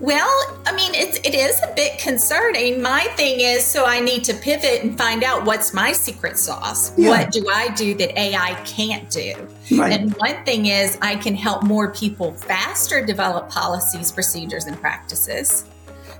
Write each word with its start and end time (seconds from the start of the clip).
Well, 0.00 0.62
I 0.66 0.74
mean, 0.74 0.94
it's 0.94 1.18
it 1.18 1.34
is 1.34 1.60
a 1.62 1.72
bit 1.74 1.98
concerning. 1.98 2.82
My 2.82 3.04
thing 3.16 3.40
is, 3.40 3.64
so 3.64 3.84
I 3.84 4.00
need 4.00 4.24
to 4.24 4.34
pivot 4.34 4.82
and 4.82 4.96
find 4.96 5.22
out 5.22 5.44
what's 5.44 5.72
my 5.72 5.92
secret 5.92 6.38
sauce. 6.38 6.96
Yeah. 6.98 7.10
What 7.10 7.30
do 7.30 7.48
I 7.48 7.68
do 7.70 7.94
that 7.94 8.18
AI 8.18 8.54
can't 8.64 9.08
do? 9.10 9.34
Right. 9.70 9.92
And 9.92 10.12
one 10.14 10.44
thing 10.44 10.66
is, 10.66 10.98
I 11.02 11.16
can 11.16 11.34
help 11.34 11.62
more 11.62 11.92
people 11.92 12.32
faster 12.32 13.04
develop 13.04 13.48
policies, 13.48 14.10
procedures, 14.10 14.66
and 14.66 14.80
practices 14.80 15.64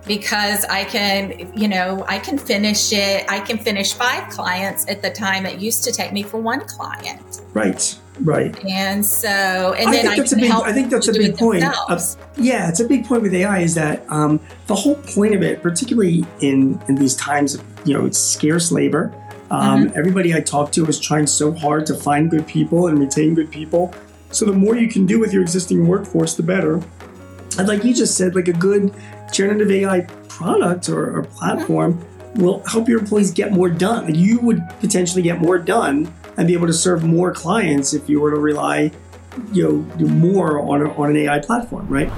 because 0.07 0.64
I 0.64 0.84
can, 0.84 1.52
you 1.57 1.68
know, 1.68 2.04
I 2.09 2.18
can 2.18 2.39
finish 2.39 2.93
it. 2.93 3.25
I 3.29 3.41
can 3.41 3.59
finish 3.59 3.95
five 3.95 4.29
clients 4.30 4.89
at 4.89 5.02
the 5.02 5.11
time 5.11 5.46
it 5.46 5.61
used 5.61 5.84
to 5.84 5.93
take 5.93 6.12
me 6.12 6.23
for 6.23 6.39
one 6.39 6.66
client. 6.66 7.43
Right. 7.52 7.98
Right. 8.20 8.62
And 8.64 9.04
so, 9.04 9.29
and 9.29 9.88
I 9.88 9.92
then 9.92 10.02
think 10.02 10.12
I 10.12 10.16
that's 10.16 10.32
a 10.32 10.36
big. 10.36 10.50
I 10.50 10.72
think 10.72 10.90
that's 10.90 11.08
a 11.08 11.12
big 11.12 11.36
point. 11.36 11.64
Yeah, 12.36 12.68
it's 12.68 12.80
a 12.80 12.86
big 12.86 13.06
point 13.06 13.22
with 13.22 13.34
AI 13.34 13.61
is 13.61 13.74
that 13.74 14.04
um, 14.11 14.38
the 14.66 14.74
whole 14.74 14.96
point 14.96 15.34
of 15.34 15.43
it, 15.43 15.62
particularly 15.62 16.25
in 16.40 16.80
in 16.89 16.94
these 16.94 17.17
times 17.17 17.54
of 17.54 17.64
you 17.84 17.94
know 17.94 18.04
it's 18.04 18.18
scarce 18.18 18.70
labor. 18.70 19.14
Um, 19.50 19.86
mm-hmm. 19.86 19.98
Everybody 19.98 20.34
I 20.34 20.40
talk 20.40 20.72
to 20.72 20.86
is 20.86 21.00
trying 21.00 21.26
so 21.26 21.53
hard 21.53 21.86
to 21.86 21.94
find 21.94 22.30
good 22.30 22.46
people 22.46 22.86
and 22.86 22.98
retain 22.98 23.34
good 23.34 23.50
people. 23.50 23.94
So 24.31 24.46
the 24.46 24.53
more 24.53 24.76
you 24.76 24.89
can 24.89 25.04
do 25.04 25.18
with 25.18 25.32
your 25.32 25.42
existing 25.42 25.86
workforce, 25.86 26.34
the 26.34 26.42
better. 26.42 26.82
And 27.58 27.68
like 27.68 27.84
you 27.84 27.92
just 27.92 28.17
said, 28.17 28.34
like 28.34 28.48
a 28.48 28.54
good 28.54 28.94
generative 29.31 29.70
AI 29.70 30.00
product 30.29 30.89
or, 30.89 31.18
or 31.18 31.22
platform 31.25 31.94
mm-hmm. 31.94 32.42
will 32.42 32.62
help 32.67 32.89
your 32.89 33.00
employees 33.00 33.31
get 33.31 33.53
more 33.53 33.69
done. 33.69 34.06
Like 34.06 34.17
you 34.17 34.41
would 34.41 34.62
potentially 34.81 35.22
get 35.22 35.39
more 35.39 35.58
done 35.58 36.12
and 36.36 36.47
be 36.47 36.55
able 36.55 36.67
to 36.67 36.72
serve 36.72 37.05
more 37.05 37.33
clients 37.33 37.92
if 37.95 38.09
you 38.09 38.20
were 38.20 38.31
to 38.31 38.41
rely, 38.41 38.91
you 39.53 39.86
know, 39.98 40.06
more 40.06 40.61
on, 40.61 40.83
a, 40.83 40.92
on 40.95 41.11
an 41.11 41.17
AI 41.17 41.39
platform, 41.41 41.86
right? 41.89 42.09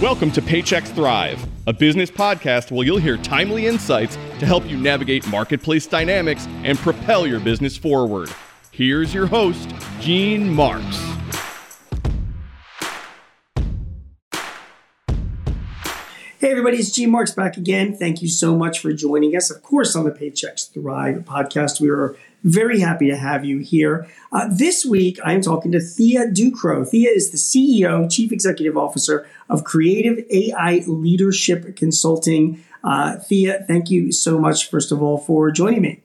Welcome 0.00 0.32
to 0.32 0.42
Paychex 0.42 0.88
Thrive, 0.88 1.46
a 1.66 1.72
business 1.72 2.10
podcast 2.10 2.72
where 2.72 2.84
you'll 2.84 2.98
hear 2.98 3.16
timely 3.16 3.66
insights 3.66 4.16
to 4.40 4.46
help 4.46 4.68
you 4.68 4.76
navigate 4.76 5.26
marketplace 5.28 5.86
dynamics 5.86 6.46
and 6.64 6.76
propel 6.78 7.26
your 7.26 7.40
business 7.40 7.76
forward. 7.76 8.28
Here's 8.72 9.14
your 9.14 9.26
host, 9.26 9.72
Gene 10.00 10.48
Marks. 10.48 11.11
Hey, 16.42 16.50
everybody, 16.50 16.78
it's 16.78 16.90
G 16.90 17.06
Marks 17.06 17.30
back 17.30 17.56
again. 17.56 17.96
Thank 17.96 18.20
you 18.20 18.26
so 18.26 18.56
much 18.56 18.80
for 18.80 18.92
joining 18.92 19.36
us. 19.36 19.48
Of 19.48 19.62
course, 19.62 19.94
on 19.94 20.02
the 20.02 20.10
Paychex 20.10 20.72
Thrive 20.72 21.18
podcast, 21.18 21.80
we 21.80 21.88
are 21.88 22.16
very 22.42 22.80
happy 22.80 23.08
to 23.08 23.16
have 23.16 23.44
you 23.44 23.58
here. 23.58 24.08
Uh, 24.32 24.48
this 24.50 24.84
week, 24.84 25.20
I'm 25.24 25.40
talking 25.40 25.70
to 25.70 25.78
Thea 25.78 26.26
Ducrow. 26.26 26.84
Thea 26.84 27.10
is 27.10 27.30
the 27.30 27.36
CEO, 27.36 28.10
Chief 28.10 28.32
Executive 28.32 28.76
Officer 28.76 29.24
of 29.48 29.62
Creative 29.62 30.18
AI 30.32 30.82
Leadership 30.88 31.76
Consulting. 31.76 32.64
Uh, 32.82 33.18
Thea, 33.18 33.64
thank 33.68 33.88
you 33.88 34.10
so 34.10 34.36
much, 34.36 34.68
first 34.68 34.90
of 34.90 35.00
all, 35.00 35.18
for 35.18 35.52
joining 35.52 35.82
me. 35.82 36.02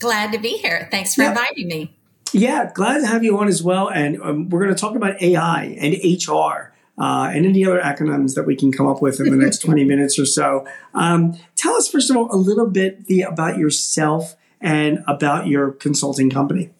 Glad 0.00 0.32
to 0.32 0.40
be 0.40 0.56
here. 0.56 0.88
Thanks 0.90 1.14
for 1.14 1.22
yeah. 1.22 1.30
inviting 1.30 1.68
me. 1.68 1.94
Yeah, 2.32 2.72
glad 2.74 2.98
to 3.02 3.06
have 3.06 3.22
you 3.22 3.38
on 3.38 3.46
as 3.46 3.62
well. 3.62 3.88
And 3.88 4.20
um, 4.22 4.48
we're 4.48 4.64
going 4.64 4.74
to 4.74 4.80
talk 4.80 4.96
about 4.96 5.22
AI 5.22 5.76
and 5.78 5.94
HR 6.02 6.71
uh, 7.02 7.32
and 7.34 7.44
any 7.44 7.66
other 7.66 7.80
acronyms 7.80 8.36
that 8.36 8.44
we 8.44 8.54
can 8.54 8.70
come 8.70 8.86
up 8.86 9.02
with 9.02 9.18
in 9.18 9.28
the 9.28 9.36
next 9.36 9.58
20 9.64 9.82
minutes 9.82 10.20
or 10.20 10.24
so. 10.24 10.64
Um, 10.94 11.36
tell 11.56 11.74
us, 11.74 11.88
first 11.88 12.08
of 12.10 12.16
all, 12.16 12.32
a 12.32 12.38
little 12.38 12.70
bit 12.70 13.06
the, 13.06 13.22
about 13.22 13.58
yourself 13.58 14.36
and 14.60 15.02
about 15.08 15.48
your 15.48 15.72
consulting 15.72 16.30
company. 16.30 16.70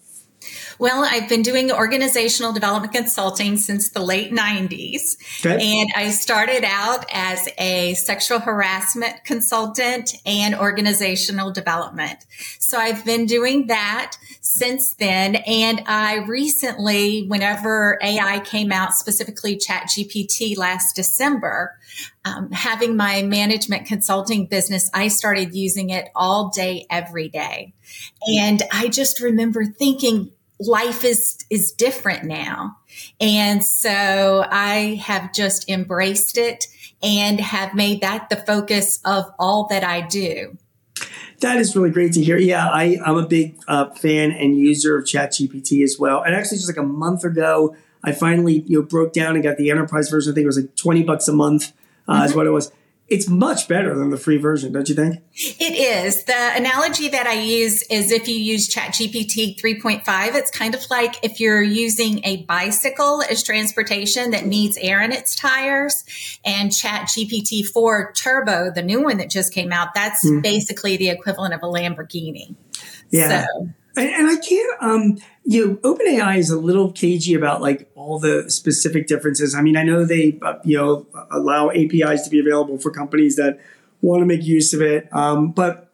Well, 0.79 1.05
I've 1.05 1.29
been 1.29 1.43
doing 1.43 1.71
organizational 1.71 2.53
development 2.53 2.93
consulting 2.93 3.57
since 3.57 3.91
the 3.91 4.01
late 4.01 4.33
90s. 4.33 5.17
Okay. 5.45 5.81
And 5.81 5.91
I 5.97 6.11
started 6.11 6.65
out 6.65 7.05
as 7.13 7.49
a 7.59 7.95
sexual 7.95 8.41
harassment 8.41 9.25
consultant 9.25 10.15
and 10.25 10.55
organizational 10.55 11.53
development. 11.53 12.25
So 12.59 12.79
I've 12.79 13.05
been 13.05 13.27
doing 13.27 13.67
that 13.69 14.17
since 14.41 14.95
then. 14.95 15.37
And 15.37 15.83
I 15.87 16.25
recently, 16.27 17.27
whenever 17.27 17.99
AI 18.03 18.41
came 18.41 18.73
out, 18.73 18.95
specifically 18.95 19.57
ChatGPT 19.57 20.57
last 20.57 20.97
December, 20.97 21.77
um, 22.25 22.51
having 22.53 22.97
my 22.97 23.23
management 23.23 23.87
consulting 23.87 24.47
business, 24.47 24.91
I 24.95 25.09
started 25.09 25.55
using 25.55 25.91
it 25.91 26.09
all 26.15 26.51
day, 26.51 26.87
every 26.91 27.29
day. 27.29 27.73
And 28.27 28.63
I 28.73 28.89
just 28.89 29.21
remember 29.21 29.65
thinking, 29.65 30.31
life 30.67 31.05
is 31.05 31.39
is 31.51 31.73
different 31.73 32.25
now 32.25 32.77
and 33.21 33.65
so 33.65 34.45
i 34.51 35.01
have 35.03 35.33
just 35.33 35.69
embraced 35.69 36.39
it 36.39 36.67
and 37.03 37.41
have 37.41 37.75
made 37.75 38.01
that 38.01 38.29
the 38.31 38.37
focus 38.37 39.01
of 39.05 39.25
all 39.39 39.67
that 39.69 39.85
i 39.85 40.01
do 40.01 40.57
that 41.41 41.57
is 41.59 41.75
really 41.75 41.91
great 41.91 42.13
to 42.13 42.23
hear. 42.23 42.37
Yeah, 42.37 42.69
I, 42.69 42.99
I'm 43.05 43.17
a 43.17 43.27
big 43.27 43.59
uh, 43.67 43.91
fan 43.95 44.31
and 44.31 44.57
user 44.57 44.97
of 44.97 45.05
ChatGPT 45.05 45.83
as 45.83 45.99
well. 45.99 46.23
And 46.23 46.37
actually, 46.37 46.59
just 46.59 46.69
like 46.69 46.77
a 46.77 46.87
month 46.87 47.25
ago, 47.25 47.75
I 48.05 48.13
finally 48.13 48.61
you 48.61 48.79
know 48.79 48.87
broke 48.87 49.13
down 49.13 49.35
and 49.35 49.43
got 49.43 49.57
the 49.57 49.71
enterprise 49.71 50.09
version. 50.09 50.33
I 50.33 50.35
think 50.35 50.45
it 50.45 50.47
was 50.47 50.59
like 50.59 50.77
20 50.77 51.03
bucks 51.03 51.29
a 51.29 51.33
month 51.33 51.73
uh, 52.09 52.15
mm-hmm. 52.15 52.25
is 52.27 52.35
what 52.35 52.47
it 52.47 52.51
was 52.51 52.71
it's 53.13 53.29
much 53.29 53.69
better 53.69 53.95
than 53.95 54.09
the 54.09 54.17
free 54.17 54.39
version, 54.39 54.73
don't 54.73 54.89
you 54.89 54.95
think? 54.95 55.21
It 55.35 56.07
is. 56.07 56.25
The 56.25 56.57
analogy 56.57 57.09
that 57.11 57.27
I 57.27 57.35
use 57.35 57.83
is 57.85 58.11
if 58.11 58.27
you 58.27 58.37
use 58.37 58.69
ChatGPT 58.69 59.61
3.5, 59.61 60.35
it's 60.35 60.51
kind 60.51 60.75
of 60.75 60.81
like 60.91 61.23
if 61.23 61.39
you're 61.39 61.63
using 61.63 62.25
a 62.25 62.45
bicycle 62.45 63.23
as 63.23 63.43
transportation 63.43 64.31
that 64.31 64.47
needs 64.47 64.79
air 64.79 65.03
in 65.03 65.13
its 65.13 65.37
tires, 65.37 66.05
and 66.43 66.71
ChatGPT 66.71 67.67
4 67.67 68.15
Turbo, 68.15 68.71
the 68.71 68.83
new 68.83 69.03
one 69.03 69.19
that 69.19 69.29
just 69.29 69.53
came 69.53 69.73
out, 69.73 69.95
that's 69.95 70.27
mm. 70.27 70.43
basically 70.43 70.97
the 70.97 71.11
equivalent 71.11 71.53
of 71.53 71.61
a 71.63 71.67
Lamborghini. 71.67 72.55
Yeah. 73.11 73.45
So. 73.45 73.69
And, 73.95 74.09
and 74.09 74.27
I 74.27 74.37
can't, 74.37 74.83
um, 74.83 75.19
you 75.45 75.67
know, 75.67 75.75
OpenAI 75.77 76.39
is 76.39 76.51
a 76.51 76.59
little 76.59 76.93
cagey 76.93 77.35
about 77.35 77.61
like 77.61 77.91
all 77.95 78.19
the 78.19 78.51
specific 78.51 79.07
differences. 79.07 79.55
I 79.55 79.63
mean, 79.63 79.77
I 79.77 79.83
know 79.83 80.05
they, 80.05 80.39
uh, 80.43 80.55
you 80.65 80.77
know, 80.77 81.07
allow 81.31 81.71
APIs 81.71 82.23
to 82.23 82.31
be 82.31 82.39
available 82.39 82.79
for 82.79 82.91
companies 82.91 83.37
that 83.37 83.59
want 84.01 84.23
to 84.23 84.27
make 84.27 84.45
use 84.45 84.73
of 84.73 84.81
it. 84.81 85.09
Um, 85.13 85.51
but 85.51 85.91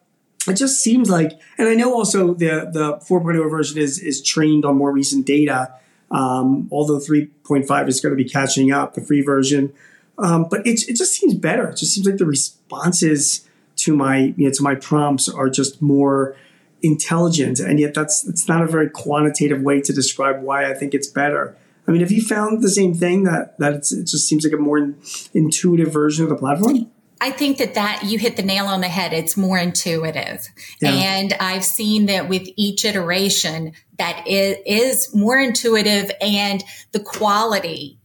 it 0.47 0.55
just 0.55 0.83
seems 0.83 1.09
like, 1.09 1.39
and 1.57 1.69
I 1.69 1.75
know 1.75 1.95
also 1.95 2.35
the, 2.35 2.71
the 2.73 2.97
4.0 2.99 3.51
version 3.51 3.79
is, 3.79 3.99
is 3.99 4.23
trained 4.23 4.65
on 4.65 4.77
more 4.77 4.93
recent 4.93 5.27
data. 5.27 5.75
Um, 6.11 6.69
although 6.73 6.99
3.5 6.99 7.89
is 7.89 8.01
going 8.01 8.17
to 8.17 8.23
be 8.23 8.29
catching 8.29 8.73
up, 8.73 8.95
the 8.95 9.03
free 9.03 9.21
version. 9.21 9.73
Um, 10.19 10.47
but 10.51 10.67
it, 10.67 10.89
it 10.89 10.97
just 10.97 11.13
seems 11.13 11.35
better. 11.35 11.69
It 11.69 11.77
just 11.77 11.95
seems 11.95 12.07
like 12.07 12.17
the 12.17 12.27
responses 12.27 13.47
to 13.77 13.95
my, 13.95 14.35
you 14.37 14.47
know, 14.47 14.51
to 14.53 14.63
my 14.63 14.75
prompts 14.75 15.29
are 15.29 15.49
just 15.49 15.81
more, 15.81 16.35
intelligent, 16.83 17.61
and 17.61 17.81
yet 17.81 17.95
that's 17.95 18.27
it's 18.27 18.49
not 18.49 18.63
a 18.63 18.67
very 18.67 18.91
quantitative 18.91 19.63
way 19.63 19.81
to 19.81 19.93
describe 19.93 20.43
why 20.43 20.71
I 20.71 20.75
think 20.75 20.95
it's 20.95 21.09
better. 21.09 21.57
I 21.87 21.91
mean, 21.91 22.01
have 22.03 22.13
you 22.13 22.23
found 22.23 22.63
the 22.63 22.71
same 22.71 22.95
thing 22.95 23.25
that 23.25 23.59
that 23.59 23.75
it 23.75 24.05
just 24.05 24.29
seems 24.29 24.45
like 24.45 24.53
a 24.53 24.59
more 24.59 24.95
intuitive 25.35 25.93
version 25.93 26.25
of 26.25 26.29
the 26.29 26.37
platform? 26.37 26.91
I 27.21 27.33
think 27.33 27.59
that 27.59 27.75
that 27.75 28.05
you 28.05 28.19
hit 28.19 28.37
the 28.37 28.43
nail 28.43 28.67
on 28.67 28.81
the 28.81 28.89
head. 28.89 29.13
It's 29.13 29.37
more 29.37 29.59
intuitive. 29.59 30.47
Yeah. 30.81 30.91
And 30.91 31.33
I've 31.41 31.65
seen 31.65 32.07
that 32.07 32.29
with 32.29 32.49
each 32.57 32.85
iteration 32.85 33.73
that 33.99 34.23
it 34.27 34.63
is 34.67 35.13
more 35.15 35.39
intuitive 35.39 36.13
and 36.21 36.63
the 36.93 37.01
quality 37.01 37.98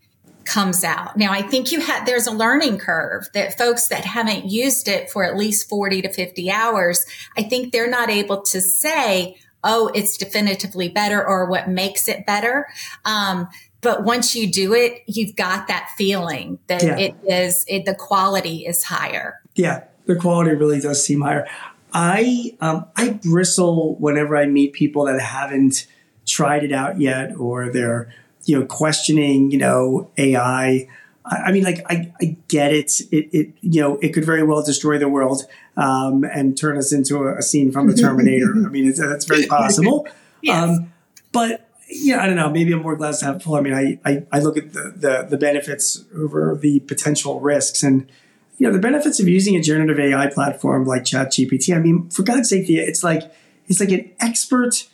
comes 0.45 0.83
out. 0.83 1.17
Now, 1.17 1.31
I 1.31 1.41
think 1.41 1.71
you 1.71 1.79
have, 1.79 2.05
there's 2.05 2.27
a 2.27 2.31
learning 2.31 2.77
curve 2.77 3.27
that 3.33 3.57
folks 3.57 3.87
that 3.87 4.05
haven't 4.05 4.45
used 4.45 4.87
it 4.87 5.09
for 5.09 5.23
at 5.23 5.37
least 5.37 5.69
40 5.69 6.01
to 6.03 6.11
50 6.11 6.51
hours, 6.51 7.05
I 7.37 7.43
think 7.43 7.71
they're 7.71 7.89
not 7.89 8.09
able 8.09 8.41
to 8.43 8.61
say, 8.61 9.37
oh, 9.63 9.89
it's 9.93 10.17
definitively 10.17 10.89
better 10.89 11.25
or 11.25 11.45
what 11.45 11.69
makes 11.69 12.07
it 12.07 12.25
better. 12.25 12.67
Um, 13.05 13.47
but 13.81 14.03
once 14.03 14.35
you 14.35 14.51
do 14.51 14.73
it, 14.73 15.03
you've 15.07 15.35
got 15.35 15.67
that 15.67 15.89
feeling 15.97 16.59
that 16.67 16.84
yeah. 16.84 16.97
it 16.97 17.16
is, 17.25 17.66
it, 17.67 17.85
the 17.85 17.96
quality 17.96 18.66
is 18.66 18.84
higher. 18.84 19.41
Yeah, 19.55 19.84
the 20.05 20.16
quality 20.16 20.55
really 20.55 20.79
does 20.79 21.05
seem 21.05 21.22
higher. 21.22 21.47
I, 21.93 22.55
um, 22.59 22.85
I 22.96 23.19
bristle 23.23 23.96
whenever 23.96 24.35
I 24.35 24.46
meet 24.46 24.73
people 24.73 25.05
that 25.05 25.19
haven't 25.19 25.85
tried 26.25 26.63
it 26.63 26.72
out 26.72 26.99
yet 26.99 27.35
or 27.37 27.69
they're, 27.69 28.13
you 28.45 28.59
know, 28.59 28.66
questioning, 28.66 29.51
you 29.51 29.57
know, 29.57 30.09
AI. 30.17 30.87
I, 31.25 31.51
mean, 31.53 31.63
like, 31.63 31.85
I, 31.90 32.11
I 32.22 32.37
get 32.49 32.73
it. 32.73 32.99
it. 33.11 33.29
It, 33.31 33.53
you 33.61 33.81
know, 33.81 33.97
it 33.97 34.09
could 34.09 34.25
very 34.25 34.43
well 34.43 34.61
destroy 34.61 34.97
the 34.97 35.07
world 35.07 35.43
um, 35.78 36.23
and 36.25 36.57
turn 36.57 36.78
us 36.78 36.91
into 36.91 37.17
a, 37.19 37.37
a 37.37 37.41
scene 37.41 37.72
from 37.72 37.87
the 37.87 37.95
Terminator. 37.95 38.53
I 38.53 38.69
mean, 38.69 38.87
it's, 38.87 38.99
that's 38.99 39.25
very 39.25 39.45
possible. 39.45 40.07
yes. 40.41 40.61
Um, 40.61 40.91
but 41.31 41.69
yeah, 41.90 42.22
I 42.22 42.25
don't 42.25 42.35
know. 42.35 42.49
Maybe 42.49 42.73
I'm 42.73 42.81
more 42.81 42.95
glass 42.95 43.22
half 43.22 43.41
full. 43.41 43.55
I 43.55 43.61
mean, 43.61 43.73
I, 43.73 43.99
I, 44.05 44.25
I 44.31 44.40
look 44.40 44.57
at 44.57 44.73
the, 44.73 44.93
the, 44.96 45.28
the 45.29 45.37
benefits 45.37 46.03
over 46.16 46.57
the 46.59 46.79
potential 46.81 47.39
risks, 47.39 47.84
and 47.84 48.09
you 48.57 48.67
know, 48.67 48.73
the 48.73 48.79
benefits 48.79 49.19
of 49.19 49.28
using 49.28 49.55
a 49.55 49.61
generative 49.61 49.99
AI 49.99 50.28
platform 50.28 50.85
like 50.85 51.03
ChatGPT. 51.03 51.75
I 51.75 51.79
mean, 51.79 52.09
for 52.09 52.23
God's 52.23 52.49
sake, 52.49 52.69
it's 52.69 53.03
like 53.03 53.34
it's 53.67 53.79
like 53.79 53.91
an 53.91 54.11
expert 54.19 54.87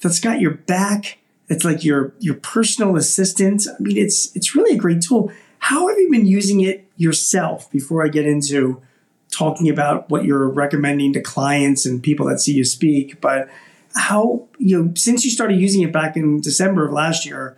that's 0.00 0.20
got 0.20 0.40
your 0.40 0.52
back 0.52 1.18
It's 1.48 1.64
like 1.64 1.84
your 1.84 2.12
your 2.18 2.34
personal 2.34 2.96
assistant. 2.96 3.66
I 3.68 3.80
mean, 3.80 3.96
it's 3.96 4.34
it's 4.34 4.54
really 4.54 4.74
a 4.74 4.78
great 4.78 5.00
tool. 5.00 5.30
How 5.58 5.88
have 5.88 5.98
you 5.98 6.10
been 6.10 6.26
using 6.26 6.60
it 6.60 6.88
yourself? 6.96 7.70
Before 7.70 8.04
I 8.04 8.08
get 8.08 8.26
into 8.26 8.82
talking 9.30 9.68
about 9.68 10.08
what 10.10 10.24
you're 10.24 10.48
recommending 10.48 11.12
to 11.12 11.20
clients 11.20 11.84
and 11.86 12.02
people 12.02 12.26
that 12.26 12.40
see 12.40 12.52
you 12.52 12.64
speak, 12.64 13.20
but 13.20 13.48
how 13.94 14.46
you 14.58 14.82
know 14.82 14.92
since 14.94 15.24
you 15.24 15.30
started 15.30 15.60
using 15.60 15.82
it 15.82 15.92
back 15.92 16.16
in 16.16 16.40
December 16.40 16.86
of 16.86 16.92
last 16.92 17.24
year, 17.24 17.56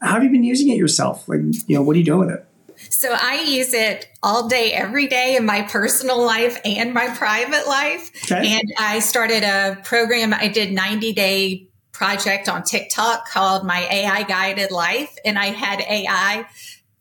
how 0.00 0.14
have 0.14 0.24
you 0.24 0.30
been 0.30 0.44
using 0.44 0.68
it 0.68 0.76
yourself? 0.76 1.28
Like, 1.28 1.40
you 1.66 1.76
know, 1.76 1.82
what 1.82 1.96
are 1.96 1.98
you 1.98 2.04
doing 2.04 2.28
with 2.28 2.30
it? 2.30 2.44
So 2.90 3.12
I 3.12 3.42
use 3.42 3.74
it 3.74 4.08
all 4.22 4.48
day, 4.48 4.72
every 4.72 5.08
day 5.08 5.36
in 5.36 5.44
my 5.44 5.62
personal 5.62 6.24
life 6.24 6.60
and 6.64 6.94
my 6.94 7.08
private 7.08 7.66
life. 7.66 8.12
Okay. 8.24 8.52
And 8.52 8.72
I 8.78 9.00
started 9.00 9.42
a 9.42 9.78
program. 9.82 10.32
I 10.32 10.48
did 10.48 10.72
90 10.72 11.12
day 11.12 11.67
project 11.98 12.48
on 12.48 12.62
TikTok 12.62 13.28
called 13.28 13.66
my 13.66 13.80
AI 13.90 14.22
guided 14.22 14.70
life. 14.70 15.16
And 15.24 15.36
I 15.36 15.46
had 15.46 15.80
AI 15.80 16.46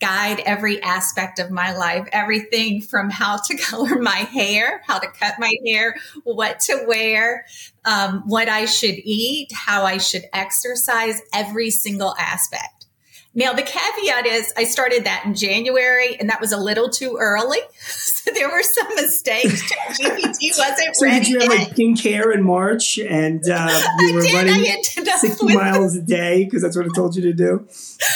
guide 0.01 0.39
every 0.39 0.81
aspect 0.81 1.37
of 1.37 1.51
my 1.51 1.75
life, 1.77 2.07
everything 2.11 2.81
from 2.81 3.11
how 3.11 3.37
to 3.37 3.57
color 3.69 4.01
my 4.01 4.15
hair, 4.15 4.81
how 4.87 4.97
to 4.97 5.07
cut 5.07 5.35
my 5.37 5.53
hair, 5.67 5.95
what 6.23 6.59
to 6.61 6.83
wear, 6.87 7.45
um, 7.85 8.23
what 8.25 8.49
I 8.49 8.65
should 8.65 8.95
eat, 9.03 9.51
how 9.53 9.83
I 9.83 9.99
should 9.99 10.23
exercise, 10.33 11.21
every 11.31 11.69
single 11.69 12.15
aspect. 12.17 12.87
Now, 13.35 13.53
the 13.53 13.61
caveat 13.61 14.25
is 14.25 14.51
I 14.57 14.63
started 14.63 15.03
that 15.03 15.23
in 15.23 15.35
January 15.35 16.19
and 16.19 16.27
that 16.31 16.41
was 16.41 16.51
a 16.51 16.57
little 16.57 16.89
too 16.89 17.17
early. 17.19 17.59
There 18.37 18.49
were 18.49 18.63
some 18.63 18.87
mistakes. 18.95 19.63
GPT 19.99 20.57
wasn't 20.57 20.95
so 20.95 21.05
ready. 21.05 21.19
Did 21.19 21.27
you 21.27 21.39
have 21.39 21.51
yet. 21.51 21.59
like 21.59 21.75
pink 21.75 22.01
hair 22.01 22.31
in 22.31 22.43
March 22.43 22.99
and 22.99 23.41
uh, 23.49 23.81
you 23.99 24.13
were 24.13 24.21
did, 24.21 24.33
running 24.33 24.83
60 24.83 25.55
miles 25.55 25.95
a 25.95 26.01
day 26.01 26.43
because 26.43 26.61
that's 26.61 26.77
what 26.77 26.85
it 26.85 26.93
told 26.93 27.15
you 27.15 27.23
to 27.23 27.33
do? 27.33 27.67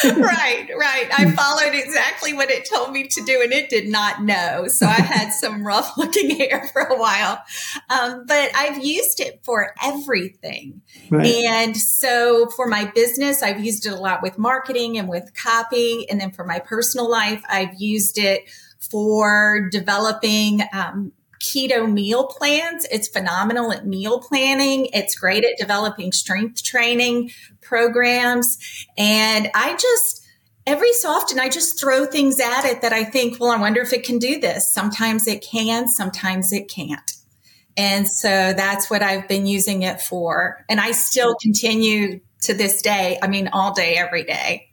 right, 0.04 0.70
right. 0.78 1.08
I 1.18 1.32
followed 1.32 1.74
exactly 1.74 2.34
what 2.34 2.52
it 2.52 2.70
told 2.70 2.92
me 2.92 3.08
to 3.08 3.26
do 3.26 3.42
and 3.42 3.52
it 3.52 3.70
did 3.70 3.88
not 3.88 4.24
know. 4.24 4.68
So 4.68 4.86
I 4.86 5.02
had 5.02 5.32
some 5.32 5.66
rough 5.66 5.98
looking 5.98 6.38
hair 6.38 6.70
for 6.72 6.82
a 6.82 6.98
while. 6.98 7.42
Um, 7.90 8.26
but 8.28 8.52
I've 8.56 8.84
used 8.84 9.20
it 9.20 9.42
for 9.44 9.74
everything. 9.82 10.82
Right. 11.10 11.26
And 11.46 11.76
so 11.76 12.48
for 12.56 12.68
my 12.68 12.86
business, 12.94 13.42
I've 13.42 13.64
used 13.64 13.86
it 13.86 13.94
a 13.94 13.98
lot 13.98 14.22
with 14.22 14.38
marketing 14.38 14.98
and 14.98 15.10
with 15.10 15.34
copy. 15.34 16.08
And 16.10 16.20
then 16.20 16.32
for 16.32 16.46
my 16.46 16.60
personal 16.60 17.10
life, 17.10 17.42
I've 17.50 17.80
used 17.80 18.18
it 18.18 18.44
for 18.90 19.70
developing 19.72 20.62
um, 20.74 21.12
keto 21.42 21.92
meal 21.92 22.28
plans. 22.28 22.86
It's 22.92 23.08
phenomenal 23.08 23.72
at 23.72 23.86
meal 23.86 24.20
planning. 24.20 24.90
It's 24.94 25.16
great 25.16 25.44
at 25.44 25.58
developing 25.58 26.12
strength 26.12 26.64
training 26.64 27.32
programs. 27.62 28.58
And 28.98 29.50
I 29.56 29.74
just, 29.74 30.26
every 30.68 30.94
so 30.94 31.10
often, 31.10 31.40
I 31.40 31.50
just 31.50 31.80
throw 31.80 32.06
things 32.06 32.40
at 32.40 32.66
it 32.66 32.82
that 32.82 32.94
I 32.94 33.04
think, 33.04 33.40
well, 33.40 33.52
I 33.52 33.60
wonder 33.60 33.82
if 33.82 33.94
it 33.94 34.04
can 34.04 34.20
do 34.20 34.40
this. 34.40 34.72
Sometimes 34.74 35.28
it 35.28 35.44
can, 35.44 35.88
sometimes 35.88 36.54
it 36.54 36.70
can't. 36.70 37.12
And 37.78 38.08
so 38.08 38.54
that's 38.54 38.90
what 38.90 39.02
I've 39.02 39.28
been 39.28 39.46
using 39.46 39.84
it 39.84 40.02
for. 40.02 40.66
And 40.70 40.80
I 40.80 40.92
still 40.92 41.36
continue 41.42 42.20
to 42.42 42.54
this 42.54 42.82
day. 42.82 43.18
I 43.22 43.28
mean, 43.28 43.50
all 43.54 43.74
day, 43.74 43.96
every 43.96 44.24
day. 44.24 44.71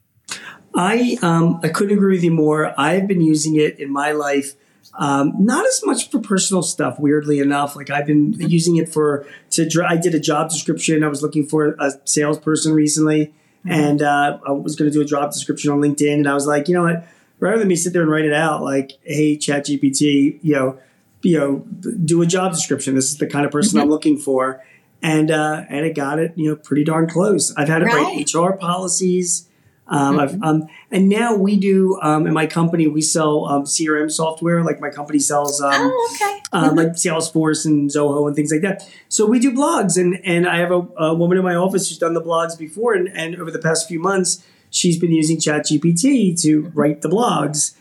I 0.75 1.19
um, 1.23 1.61
I 1.63 1.69
couldn't 1.69 1.97
agree 1.97 2.15
with 2.17 2.25
you 2.25 2.31
more. 2.31 2.79
I've 2.79 3.07
been 3.07 3.21
using 3.21 3.57
it 3.57 3.79
in 3.79 3.93
my 3.93 4.13
life, 4.13 4.55
um, 4.95 5.33
not 5.39 5.67
as 5.67 5.83
much 5.85 6.11
for 6.11 6.21
personal 6.21 6.63
stuff. 6.63 6.99
Weirdly 6.99 7.41
enough, 7.41 7.77
like 7.77 7.91
I've 7.91 8.07
been 8.07 8.35
using 8.35 8.77
it 8.77 8.89
for 8.89 9.27
to. 9.51 9.69
I 9.87 9.97
did 9.97 10.15
a 10.15 10.21
job 10.21 10.51
description. 10.51 11.03
I 11.03 11.09
was 11.09 11.23
looking 11.23 11.47
for 11.47 11.75
a 11.79 11.93
salesperson 12.05 12.75
recently, 12.75 13.27
mm-hmm. 13.27 13.71
and 13.71 14.03
uh, 14.03 14.39
I 14.47 14.53
was 14.53 14.77
going 14.77 14.91
to 14.91 14.95
do 14.95 15.01
a 15.01 15.07
job 15.07 15.33
description 15.33 15.71
on 15.73 15.81
LinkedIn, 15.81 16.15
and 16.15 16.29
I 16.29 16.35
was 16.35 16.47
like, 16.47 16.69
you 16.69 16.75
know 16.75 16.85
what? 16.85 17.07
Rather 17.41 17.59
than 17.59 17.69
me 17.69 17.77
sit 17.77 17.93
there 17.93 18.03
and 18.03 18.11
write 18.11 18.25
it 18.25 18.35
out, 18.35 18.63
like, 18.63 18.99
hey, 19.05 19.37
Chat 19.37 19.67
GPT, 19.67 20.41
you 20.43 20.55
know, 20.55 20.79
you 21.23 21.39
know, 21.39 21.59
do 22.05 22.21
a 22.21 22.27
job 22.27 22.53
description. 22.53 22.95
This 22.95 23.11
is 23.11 23.19
the 23.19 23.27
kind 23.27 23.47
of 23.47 23.53
person 23.53 23.79
mm-hmm. 23.79 23.85
I'm 23.85 23.91
looking 23.91 24.19
for, 24.19 24.63
and 25.03 25.31
uh, 25.31 25.65
and 25.69 25.87
it 25.87 25.95
got 25.95 26.19
it, 26.19 26.35
you 26.37 26.51
know, 26.51 26.57
pretty 26.57 26.85
darn 26.85 27.09
close. 27.09 27.55
I've 27.57 27.69
had 27.69 27.83
it 27.83 27.87
right. 27.87 28.27
write 28.35 28.35
HR 28.35 28.53
policies. 28.57 29.48
Um, 29.89 30.19
mm-hmm. 30.19 30.43
um, 30.43 30.69
and 30.91 31.09
now 31.09 31.35
we 31.35 31.57
do 31.57 31.99
um, 32.03 32.27
in 32.27 32.35
my 32.35 32.47
company 32.47 32.87
we 32.87 33.01
sell 33.01 33.47
um, 33.47 33.65
CRM 33.65 34.11
software. 34.11 34.63
Like 34.63 34.81
my 34.81 34.91
company 34.91 35.19
sells 35.19 35.61
um, 35.61 35.73
oh, 35.75 36.11
okay. 36.15 36.43
Uh, 36.53 36.69
mm-hmm. 36.69 36.77
like 36.77 36.89
Salesforce 36.89 37.65
and 37.65 37.91
Zoho 37.91 38.27
and 38.27 38.37
things 38.37 38.53
like 38.53 38.63
that. 38.63 38.89
So 39.09 39.27
we 39.27 39.39
do 39.39 39.53
blogs, 39.53 40.01
and 40.01 40.21
and 40.25 40.47
I 40.47 40.59
have 40.59 40.71
a, 40.71 40.87
a 40.99 41.15
woman 41.15 41.39
in 41.39 41.45
my 41.45 41.55
office 41.55 41.89
who's 41.89 41.99
done 41.99 42.15
the 42.15 42.23
blogs 42.23 42.59
before, 42.59 42.95
and, 42.95 43.09
and 43.09 43.37
over 43.37 43.51
the 43.51 43.59
past 43.59 43.89
few 43.89 44.01
months 44.01 44.45
she's 44.71 44.99
been 44.99 45.13
using 45.13 45.39
ChatGPT 45.39 46.41
to 46.43 46.71
write 46.75 47.03
the 47.03 47.09
blogs. 47.09 47.75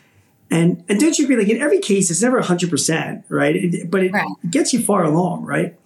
And 0.49 0.83
and 0.87 0.99
don't 0.99 1.17
you 1.17 1.25
agree? 1.25 1.35
Like 1.35 1.49
in 1.49 1.61
every 1.61 1.79
case, 1.79 2.09
it's 2.09 2.21
never 2.21 2.41
hundred 2.41 2.69
percent, 2.69 3.25
right? 3.27 3.55
It, 3.55 3.91
but 3.91 4.03
it 4.03 4.13
right. 4.13 4.27
gets 4.49 4.71
you 4.71 4.81
far 4.81 5.03
along, 5.03 5.43
right? 5.43 5.77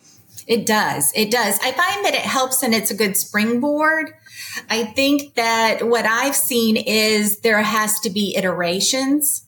It 0.48 0.66
does. 0.66 1.12
It 1.16 1.32
does. 1.32 1.58
I 1.64 1.72
find 1.72 2.06
that 2.06 2.14
it 2.14 2.22
helps 2.22 2.62
and 2.62 2.74
it's 2.74 2.92
a 2.92 2.96
good 2.96 3.18
springboard. 3.18 4.14
I 4.70 4.84
think 4.84 5.36
that 5.36 5.88
what 5.88 6.06
I've 6.06 6.36
seen 6.36 6.78
is 6.78 7.40
there 7.40 7.62
has 7.62 8.00
to 8.02 8.10
be 8.10 8.36
iterations. 8.36 9.46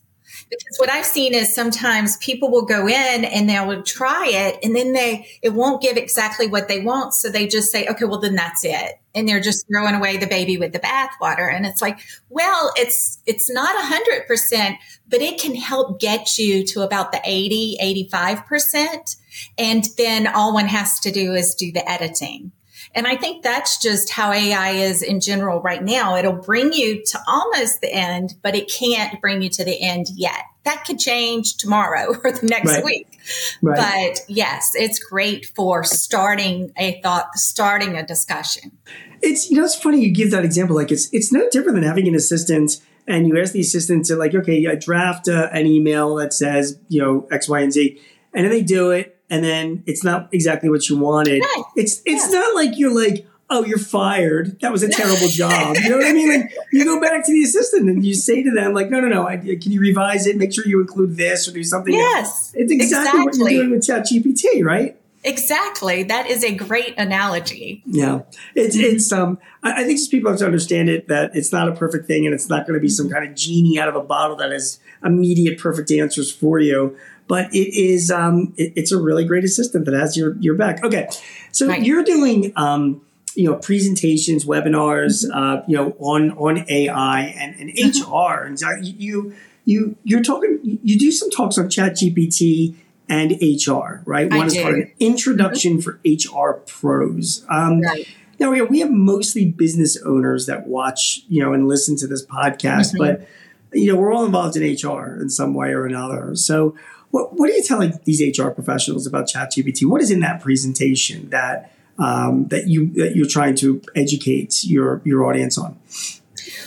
Because 0.49 0.77
what 0.77 0.89
I've 0.89 1.05
seen 1.05 1.33
is 1.33 1.53
sometimes 1.53 2.17
people 2.17 2.51
will 2.51 2.65
go 2.65 2.87
in 2.87 3.25
and 3.25 3.49
they 3.49 3.59
will 3.65 3.81
try 3.81 4.27
it 4.27 4.59
and 4.63 4.75
then 4.75 4.93
they, 4.93 5.25
it 5.41 5.49
won't 5.49 5.81
give 5.81 5.97
exactly 5.97 6.45
what 6.45 6.67
they 6.67 6.79
want. 6.79 7.15
So 7.15 7.29
they 7.29 7.47
just 7.47 7.71
say, 7.71 7.87
okay, 7.87 8.05
well, 8.05 8.19
then 8.19 8.35
that's 8.35 8.63
it. 8.63 8.99
And 9.15 9.27
they're 9.27 9.39
just 9.39 9.65
throwing 9.67 9.95
away 9.95 10.17
the 10.17 10.27
baby 10.27 10.57
with 10.57 10.71
the 10.71 10.79
bathwater. 10.79 11.51
And 11.51 11.65
it's 11.65 11.81
like, 11.81 11.99
well, 12.29 12.71
it's, 12.75 13.19
it's 13.25 13.49
not 13.49 13.75
a 13.75 13.85
hundred 13.87 14.27
percent, 14.27 14.77
but 15.07 15.21
it 15.21 15.41
can 15.41 15.55
help 15.55 15.99
get 15.99 16.37
you 16.37 16.63
to 16.67 16.81
about 16.81 17.11
the 17.11 17.21
80, 17.23 18.09
85%. 18.11 19.15
And 19.57 19.85
then 19.97 20.27
all 20.27 20.53
one 20.53 20.67
has 20.67 20.99
to 21.01 21.11
do 21.11 21.33
is 21.33 21.55
do 21.55 21.71
the 21.71 21.89
editing. 21.89 22.51
And 22.95 23.07
I 23.07 23.15
think 23.15 23.43
that's 23.43 23.81
just 23.81 24.11
how 24.11 24.31
AI 24.31 24.71
is 24.71 25.01
in 25.01 25.19
general 25.19 25.61
right 25.61 25.83
now. 25.83 26.15
It'll 26.15 26.33
bring 26.33 26.73
you 26.73 27.03
to 27.05 27.19
almost 27.27 27.81
the 27.81 27.91
end, 27.91 28.35
but 28.41 28.55
it 28.55 28.71
can't 28.71 29.19
bring 29.19 29.41
you 29.41 29.49
to 29.49 29.65
the 29.65 29.81
end 29.81 30.07
yet. 30.15 30.41
That 30.63 30.85
could 30.85 30.99
change 30.99 31.57
tomorrow 31.57 32.15
or 32.23 32.31
the 32.31 32.45
next 32.45 32.71
right. 32.71 32.83
week. 32.83 33.19
Right. 33.61 33.77
But 33.77 34.25
yes, 34.27 34.71
it's 34.75 34.99
great 34.99 35.47
for 35.55 35.83
starting 35.83 36.71
a 36.77 37.01
thought, 37.01 37.35
starting 37.35 37.97
a 37.97 38.05
discussion. 38.05 38.77
It's, 39.21 39.49
you 39.49 39.57
know, 39.57 39.63
it's 39.63 39.75
funny 39.75 40.01
you 40.03 40.13
give 40.13 40.31
that 40.31 40.45
example. 40.45 40.75
Like 40.75 40.91
it's, 40.91 41.11
it's 41.13 41.31
no 41.31 41.49
different 41.49 41.75
than 41.75 41.83
having 41.83 42.07
an 42.07 42.15
assistant 42.15 42.81
and 43.07 43.27
you 43.27 43.39
ask 43.39 43.53
the 43.53 43.59
assistant 43.59 44.05
to 44.05 44.15
like, 44.15 44.33
okay, 44.33 44.65
I 44.67 44.75
draft 44.75 45.27
uh, 45.27 45.49
an 45.51 45.67
email 45.67 46.15
that 46.15 46.33
says, 46.33 46.79
you 46.87 47.01
know, 47.01 47.27
X, 47.31 47.49
Y, 47.49 47.59
and 47.59 47.73
Z. 47.73 47.99
And 48.33 48.45
then 48.45 48.51
they 48.51 48.61
do 48.61 48.91
it 48.91 49.19
and 49.33 49.43
then 49.43 49.83
it's 49.87 50.03
not 50.03 50.29
exactly 50.31 50.69
what 50.69 50.87
you 50.87 50.95
wanted. 50.95 51.39
Right. 51.39 51.63
It's 51.75 52.03
it's 52.05 52.31
yeah. 52.31 52.39
not 52.39 52.53
like 52.53 52.77
you're 52.77 52.93
like, 52.93 53.27
oh, 53.49 53.65
you're 53.65 53.79
fired. 53.79 54.59
That 54.61 54.71
was 54.71 54.83
a 54.83 54.89
terrible 54.89 55.27
job. 55.29 55.75
You 55.75 55.89
know 55.89 55.97
what 55.97 56.05
I 56.05 56.13
mean? 56.13 56.41
Like 56.41 56.53
you 56.71 56.85
go 56.85 57.01
back 57.01 57.25
to 57.25 57.31
the 57.31 57.41
assistant 57.41 57.89
and 57.89 58.05
you 58.05 58.13
say 58.13 58.43
to 58.43 58.51
them, 58.51 58.75
like, 58.75 58.91
no, 58.91 58.99
no, 58.99 59.07
no, 59.07 59.27
I, 59.27 59.37
can 59.37 59.71
you 59.71 59.81
revise 59.81 60.27
it? 60.27 60.37
Make 60.37 60.53
sure 60.53 60.67
you 60.67 60.79
include 60.81 61.17
this 61.17 61.47
or 61.47 61.51
do 61.51 61.63
something. 61.63 61.95
Yes, 61.95 62.27
else. 62.27 62.51
it's 62.53 62.71
exactly, 62.71 63.23
exactly, 63.23 63.41
what 63.41 63.51
you're 63.51 63.63
doing 63.63 63.71
with 63.71 63.81
ChatGPT, 63.81 64.63
right? 64.63 64.99
Exactly. 65.23 66.03
That 66.03 66.27
is 66.27 66.43
a 66.43 66.53
great 66.53 66.93
analogy. 66.99 67.81
Yeah. 67.85 68.23
It's, 68.55 68.75
it's, 68.75 69.11
um, 69.11 69.39
I, 69.63 69.81
I 69.81 69.83
think 69.85 69.97
just 69.97 70.11
people 70.11 70.29
have 70.29 70.39
to 70.39 70.45
understand 70.45 70.89
it 70.89 71.07
that 71.07 71.31
it's 71.33 71.51
not 71.51 71.69
a 71.69 71.71
perfect 71.71 72.05
thing 72.07 72.25
and 72.25 72.35
it's 72.35 72.49
not 72.49 72.67
going 72.67 72.77
to 72.77 72.81
be 72.81 72.89
some 72.89 73.09
kind 73.09 73.27
of 73.27 73.33
genie 73.33 73.79
out 73.79 73.87
of 73.87 73.95
a 73.95 74.01
bottle 74.01 74.35
that 74.35 74.51
has 74.51 74.79
immediate 75.03 75.59
perfect 75.59 75.91
answers 75.91 76.29
for 76.29 76.59
you 76.59 76.97
but 77.33 77.51
it 77.51 77.75
is 77.75 78.11
um, 78.11 78.53
it, 78.57 78.73
it's 78.75 78.91
a 78.91 79.01
really 79.01 79.25
great 79.25 79.43
assistant 79.43 79.85
that 79.85 79.95
has 79.95 80.15
your 80.15 80.37
your 80.37 80.53
back. 80.53 80.83
Okay, 80.83 81.09
so 81.51 81.67
right. 81.67 81.81
you're 81.81 82.03
doing 82.03 82.53
um, 82.55 83.01
you 83.33 83.49
know 83.49 83.55
presentations, 83.55 84.45
webinars, 84.45 85.25
mm-hmm. 85.25 85.35
uh, 85.35 85.63
you 85.67 85.75
know 85.75 85.95
on 85.97 86.29
on 86.37 86.63
AI 86.69 87.21
and, 87.21 87.59
and 87.59 87.71
mm-hmm. 87.71 88.13
HR, 88.13 88.43
and 88.43 88.85
you 88.85 89.33
you 89.65 89.95
you're 90.03 90.21
talking 90.21 90.59
you 90.83 90.99
do 90.99 91.11
some 91.11 91.31
talks 91.31 91.57
on 91.57 91.71
Chat 91.71 91.93
GPT 91.93 92.75
and 93.09 93.31
HR, 93.41 94.03
right? 94.05 94.31
I 94.31 94.37
One 94.37 94.47
do. 94.49 94.55
is 94.55 94.61
called 94.61 94.75
an 94.75 94.91
introduction 94.99 95.79
mm-hmm. 95.79 96.35
for 96.35 96.51
HR 96.53 96.59
pros. 96.67 97.47
Um, 97.49 97.81
right. 97.81 98.07
Now 98.39 98.51
we 98.51 98.59
have, 98.59 98.69
we 98.69 98.79
have 98.81 98.91
mostly 98.91 99.49
business 99.49 99.97
owners 100.05 100.45
that 100.45 100.67
watch, 100.67 101.21
you 101.29 101.43
know, 101.43 101.53
and 101.53 101.67
listen 101.67 101.95
to 101.97 102.05
this 102.05 102.23
podcast, 102.23 102.93
mm-hmm. 102.93 102.97
but 102.99 103.27
you 103.73 103.91
know, 103.91 103.99
we're 103.99 104.13
all 104.13 104.25
involved 104.25 104.55
in 104.55 104.63
HR 104.63 105.17
in 105.19 105.29
some 105.29 105.53
way 105.53 105.69
or 105.69 105.85
another. 105.85 106.35
So, 106.35 106.75
what, 107.13 107.33
what 107.33 107.47
are 107.47 107.53
you 107.53 107.61
telling 107.61 107.99
these 108.05 108.19
HR 108.19 108.49
professionals 108.49 109.05
about 109.05 109.27
ChatGPT? 109.27 109.85
What 109.85 110.01
is 110.01 110.09
in 110.09 110.21
that 110.21 110.41
presentation 110.41 111.29
that 111.29 111.71
um, 111.99 112.47
that 112.47 112.67
you 112.67 112.87
that 112.93 113.15
you're 113.15 113.27
trying 113.27 113.53
to 113.57 113.83
educate 113.95 114.63
your 114.63 114.99
your 115.05 115.23
audience 115.23 115.55
on? 115.55 115.77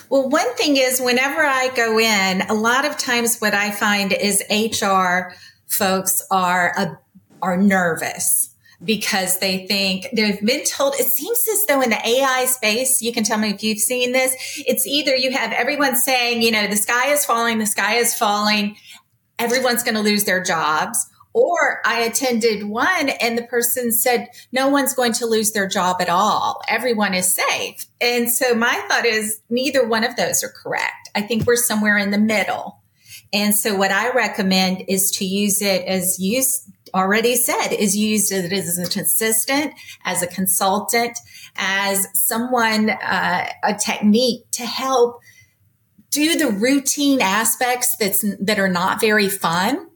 Well, 0.08 0.28
one 0.28 0.54
thing 0.54 0.76
is 0.76 1.00
whenever 1.00 1.44
I 1.44 1.70
go 1.74 1.98
in, 1.98 2.42
a 2.42 2.54
lot 2.54 2.84
of 2.84 2.96
times 2.96 3.38
what 3.40 3.54
I 3.54 3.72
find 3.72 4.12
is 4.12 4.40
HR 4.48 5.34
folks 5.66 6.24
are 6.30 6.72
uh, 6.78 6.94
are 7.42 7.56
nervous 7.56 8.54
because 8.84 9.38
they 9.38 9.66
think 9.66 10.06
they've 10.12 10.40
been 10.44 10.64
told 10.64 10.94
it 10.94 11.06
seems 11.06 11.44
as 11.52 11.66
though 11.66 11.80
in 11.80 11.90
the 11.90 12.08
AI 12.08 12.44
space, 12.44 13.02
you 13.02 13.12
can 13.12 13.24
tell 13.24 13.38
me 13.38 13.50
if 13.50 13.64
you've 13.64 13.80
seen 13.80 14.12
this, 14.12 14.32
it's 14.66 14.86
either 14.86 15.16
you 15.16 15.32
have 15.32 15.50
everyone 15.52 15.96
saying, 15.96 16.42
you 16.42 16.52
know, 16.52 16.68
the 16.68 16.76
sky 16.76 17.08
is 17.08 17.24
falling, 17.24 17.58
the 17.58 17.66
sky 17.66 17.94
is 17.96 18.14
falling, 18.14 18.76
everyone's 19.38 19.82
going 19.82 19.94
to 19.94 20.00
lose 20.00 20.24
their 20.24 20.42
jobs. 20.42 21.06
Or 21.32 21.82
I 21.84 22.00
attended 22.00 22.64
one 22.64 23.10
and 23.10 23.36
the 23.36 23.42
person 23.42 23.92
said, 23.92 24.28
no 24.52 24.68
one's 24.68 24.94
going 24.94 25.12
to 25.14 25.26
lose 25.26 25.52
their 25.52 25.68
job 25.68 25.96
at 26.00 26.08
all. 26.08 26.62
Everyone 26.66 27.12
is 27.12 27.34
safe. 27.34 27.84
And 28.00 28.30
so 28.30 28.54
my 28.54 28.74
thought 28.88 29.04
is 29.04 29.42
neither 29.50 29.86
one 29.86 30.02
of 30.02 30.16
those 30.16 30.42
are 30.42 30.48
correct. 30.48 31.10
I 31.14 31.20
think 31.20 31.46
we're 31.46 31.56
somewhere 31.56 31.98
in 31.98 32.10
the 32.10 32.18
middle. 32.18 32.80
And 33.34 33.54
so 33.54 33.76
what 33.76 33.90
I 33.90 34.12
recommend 34.12 34.84
is 34.88 35.10
to 35.18 35.26
use 35.26 35.60
it 35.60 35.84
as 35.84 36.18
use 36.18 36.66
already 36.94 37.36
said 37.36 37.68
is 37.72 37.94
used 37.94 38.32
as 38.32 38.78
an 38.78 39.00
assistant, 39.00 39.74
as 40.04 40.22
a 40.22 40.26
consultant, 40.26 41.18
as 41.56 42.06
someone, 42.14 42.88
uh, 42.88 43.50
a 43.62 43.74
technique 43.74 44.50
to 44.52 44.64
help 44.64 45.20
do 46.16 46.37
the 46.37 46.49
routine 46.49 47.20
aspects 47.20 47.94
that's 47.99 48.25
that 48.40 48.58
are 48.58 48.68
not 48.68 49.00
very 49.00 49.28
fun 49.28 49.87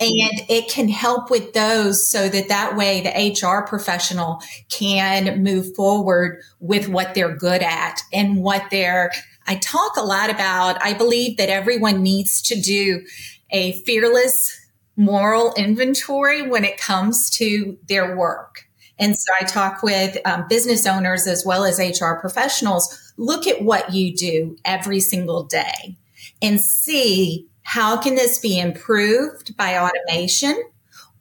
and 0.00 0.10
mm-hmm. 0.10 0.44
it 0.48 0.68
can 0.68 0.88
help 0.88 1.30
with 1.30 1.52
those 1.52 2.10
so 2.10 2.28
that 2.28 2.48
that 2.48 2.76
way 2.76 3.00
the 3.00 3.46
HR 3.46 3.64
professional 3.66 4.42
can 4.68 5.42
move 5.44 5.74
forward 5.76 6.42
with 6.58 6.88
what 6.88 7.14
they're 7.14 7.36
good 7.36 7.62
at 7.62 8.00
and 8.12 8.42
what 8.42 8.64
they're 8.70 9.12
I 9.46 9.54
talk 9.56 9.96
a 9.96 10.02
lot 10.02 10.28
about 10.28 10.82
I 10.84 10.92
believe 10.92 11.36
that 11.36 11.48
everyone 11.48 12.02
needs 12.02 12.42
to 12.42 12.60
do 12.60 13.04
a 13.52 13.72
fearless 13.82 14.56
moral 14.96 15.54
inventory 15.54 16.42
when 16.42 16.64
it 16.64 16.76
comes 16.76 17.30
to 17.30 17.78
their 17.88 18.16
work. 18.16 18.66
And 19.00 19.16
so 19.16 19.32
I 19.40 19.44
talk 19.44 19.82
with 19.82 20.18
um, 20.26 20.46
business 20.48 20.86
owners 20.86 21.26
as 21.26 21.44
well 21.44 21.64
as 21.64 21.78
HR 21.78 22.14
professionals. 22.20 23.12
Look 23.16 23.46
at 23.46 23.62
what 23.62 23.92
you 23.92 24.14
do 24.14 24.56
every 24.64 25.00
single 25.00 25.42
day 25.44 25.96
and 26.42 26.60
see 26.60 27.48
how 27.62 27.96
can 27.96 28.14
this 28.14 28.38
be 28.38 28.58
improved 28.58 29.56
by 29.56 29.78
automation 29.78 30.62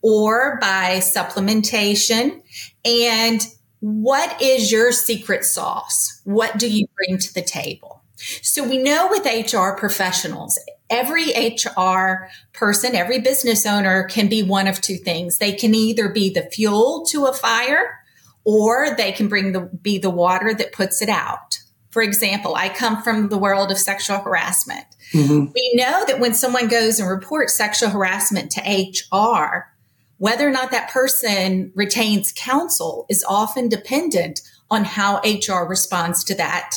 or 0.01 0.57
by 0.59 0.97
supplementation? 0.97 2.41
And 2.83 3.47
what 3.79 4.41
is 4.41 4.71
your 4.71 4.91
secret 4.91 5.45
sauce? 5.45 6.21
What 6.25 6.57
do 6.57 6.69
you 6.69 6.87
bring 6.95 7.17
to 7.17 7.33
the 7.33 7.41
table? 7.41 8.01
So 8.41 8.67
we 8.67 8.77
know 8.77 9.07
with 9.09 9.25
HR 9.25 9.77
professionals, 9.77 10.59
every 10.89 11.31
HR 11.33 12.29
person, 12.53 12.95
every 12.95 13.19
business 13.19 13.65
owner 13.65 14.03
can 14.03 14.27
be 14.27 14.43
one 14.43 14.67
of 14.67 14.81
two 14.81 14.97
things. 14.97 15.37
They 15.37 15.53
can 15.53 15.75
either 15.75 16.09
be 16.09 16.29
the 16.29 16.43
fuel 16.43 17.05
to 17.09 17.25
a 17.25 17.33
fire 17.33 17.99
or 18.43 18.95
they 18.95 19.11
can 19.11 19.27
bring 19.27 19.51
the, 19.51 19.61
be 19.61 19.97
the 19.97 20.09
water 20.09 20.53
that 20.53 20.71
puts 20.71 21.01
it 21.01 21.09
out. 21.09 21.59
For 21.91 22.01
example, 22.01 22.55
I 22.55 22.69
come 22.69 23.01
from 23.01 23.29
the 23.29 23.37
world 23.37 23.71
of 23.71 23.77
sexual 23.77 24.19
harassment. 24.19 24.85
Mm-hmm. 25.13 25.51
We 25.53 25.71
know 25.75 26.05
that 26.05 26.19
when 26.19 26.33
someone 26.33 26.67
goes 26.67 26.99
and 26.99 27.09
reports 27.09 27.57
sexual 27.57 27.89
harassment 27.89 28.51
to 28.51 28.61
HR, 28.61 29.71
whether 30.17 30.47
or 30.47 30.51
not 30.51 30.71
that 30.71 30.91
person 30.91 31.71
retains 31.75 32.33
counsel 32.35 33.05
is 33.09 33.25
often 33.27 33.69
dependent 33.69 34.41
on 34.69 34.83
how 34.83 35.21
HR 35.23 35.65
responds 35.67 36.23
to 36.25 36.35
that. 36.35 36.75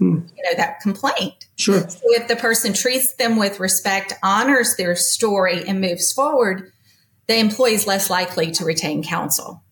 You 0.00 0.42
know 0.44 0.56
that 0.56 0.80
complaint. 0.80 1.46
Sure. 1.56 1.88
So 1.88 2.00
if 2.04 2.28
the 2.28 2.36
person 2.36 2.72
treats 2.72 3.14
them 3.14 3.36
with 3.36 3.60
respect, 3.60 4.12
honors 4.22 4.76
their 4.76 4.96
story 4.96 5.64
and 5.66 5.80
moves 5.80 6.12
forward, 6.12 6.72
the 7.26 7.38
employee 7.38 7.74
is 7.74 7.86
less 7.86 8.10
likely 8.10 8.50
to 8.52 8.64
retain 8.64 9.02
counsel. 9.02 9.62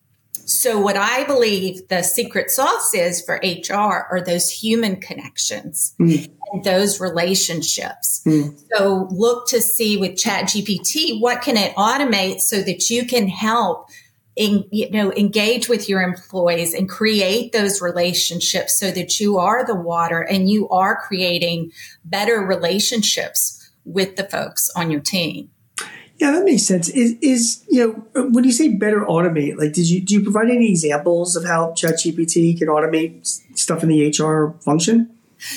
So 0.45 0.79
what 0.79 0.97
I 0.97 1.23
believe 1.23 1.87
the 1.87 2.01
secret 2.01 2.51
sauce 2.51 2.93
is 2.93 3.21
for 3.21 3.39
HR 3.43 4.07
are 4.11 4.21
those 4.25 4.49
human 4.49 4.99
connections 4.99 5.95
mm. 5.99 6.29
and 6.51 6.63
those 6.63 6.99
relationships. 6.99 8.21
Mm. 8.25 8.59
So 8.73 9.07
look 9.09 9.47
to 9.47 9.61
see 9.61 9.95
with 9.97 10.17
chat 10.17 10.45
GPT, 10.45 11.21
what 11.21 11.41
can 11.41 11.55
it 11.55 11.73
automate 11.75 12.39
so 12.39 12.61
that 12.61 12.89
you 12.89 13.05
can 13.05 13.27
help 13.27 13.89
in, 14.35 14.65
you 14.71 14.89
know, 14.89 15.11
engage 15.13 15.69
with 15.69 15.87
your 15.87 16.01
employees 16.01 16.73
and 16.73 16.89
create 16.89 17.51
those 17.51 17.81
relationships 17.81 18.79
so 18.79 18.91
that 18.91 19.19
you 19.19 19.37
are 19.37 19.65
the 19.65 19.75
water 19.75 20.21
and 20.21 20.49
you 20.49 20.67
are 20.69 20.99
creating 20.99 21.71
better 22.03 22.39
relationships 22.39 23.71
with 23.85 24.15
the 24.15 24.23
folks 24.23 24.69
on 24.75 24.89
your 24.89 25.01
team. 25.01 25.49
Yeah, 26.17 26.31
that 26.31 26.45
makes 26.45 26.63
sense. 26.63 26.89
Is 26.89 27.17
is 27.21 27.65
you 27.69 27.85
know 28.13 28.23
when 28.29 28.43
you 28.43 28.51
say 28.51 28.69
better 28.69 29.01
automate, 29.01 29.57
like 29.57 29.73
did 29.73 29.89
you 29.89 29.99
do 29.99 30.13
you 30.13 30.23
provide 30.23 30.49
any 30.49 30.69
examples 30.69 31.35
of 31.35 31.43
how 31.43 31.71
ChatGPT 31.71 32.57
can 32.57 32.67
automate 32.67 33.25
stuff 33.57 33.83
in 33.83 33.89
the 33.89 34.07
HR 34.07 34.55
function? 34.63 35.09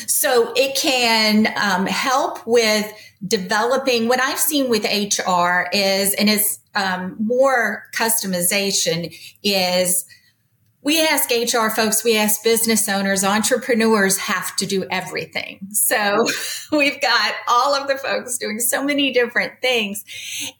So 0.09 0.52
it 0.56 0.75
can 0.76 1.47
um, 1.62 1.87
help 1.87 2.45
with 2.47 2.92
developing. 3.26 4.08
What 4.08 4.20
I've 4.20 4.38
seen 4.38 4.68
with 4.68 4.85
HR 4.85 5.68
is, 5.73 6.14
and 6.14 6.28
it's 6.28 6.61
um, 6.75 7.16
more 7.18 7.85
customization, 7.94 9.14
is 9.42 10.04
we 10.87 11.04
ask 11.04 11.30
HR 11.30 11.68
folks, 11.68 12.04
we 12.04 12.16
ask 12.16 12.44
business 12.44 12.88
owners, 12.88 13.25
entrepreneurs 13.25 14.18
have 14.18 14.54
to 14.54 14.66
do 14.66 14.87
everything. 14.88 15.58
So 15.73 16.25
we've 16.73 17.00
got 17.00 17.35
all 17.49 17.75
of 17.75 17.88
the 17.88 17.99
folks 17.99 18.38
doing 18.38 18.61
so 18.61 18.85
many 18.85 19.12
different 19.12 19.54
things. 19.61 20.04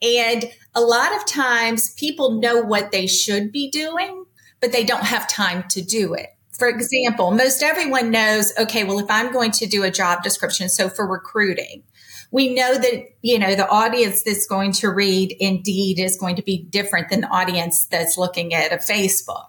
And 0.01 0.51
a 0.75 0.81
lot 0.81 1.15
of 1.15 1.25
times 1.25 1.93
people 1.93 2.41
know 2.41 2.59
what 2.59 2.91
they 2.91 3.07
should 3.07 3.53
be 3.53 3.69
doing, 3.69 4.25
but 4.59 4.73
they 4.73 4.83
don't 4.83 5.05
have 5.05 5.29
time 5.29 5.63
to 5.69 5.81
do 5.81 6.13
it. 6.13 6.27
For 6.51 6.67
example, 6.67 7.31
most 7.31 7.63
everyone 7.63 8.11
knows, 8.11 8.51
okay, 8.59 8.83
well, 8.83 8.99
if 8.99 9.09
I'm 9.09 9.31
going 9.31 9.51
to 9.51 9.65
do 9.65 9.83
a 9.83 9.91
job 9.91 10.23
description, 10.23 10.67
so 10.67 10.89
for 10.89 11.07
recruiting, 11.07 11.83
we 12.31 12.53
know 12.53 12.77
that, 12.77 13.09
you 13.21 13.39
know, 13.39 13.55
the 13.55 13.67
audience 13.69 14.23
that's 14.23 14.45
going 14.45 14.71
to 14.73 14.89
read 14.89 15.35
Indeed 15.39 15.99
is 15.99 16.17
going 16.17 16.35
to 16.35 16.41
be 16.41 16.63
different 16.63 17.09
than 17.09 17.21
the 17.21 17.27
audience 17.27 17.85
that's 17.85 18.17
looking 18.17 18.53
at 18.53 18.73
a 18.73 18.77
Facebook. 18.77 19.47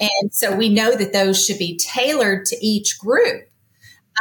And 0.00 0.32
so 0.32 0.54
we 0.54 0.68
know 0.68 0.94
that 0.94 1.12
those 1.12 1.44
should 1.44 1.58
be 1.58 1.78
tailored 1.78 2.46
to 2.46 2.56
each 2.64 2.98
group. 2.98 3.48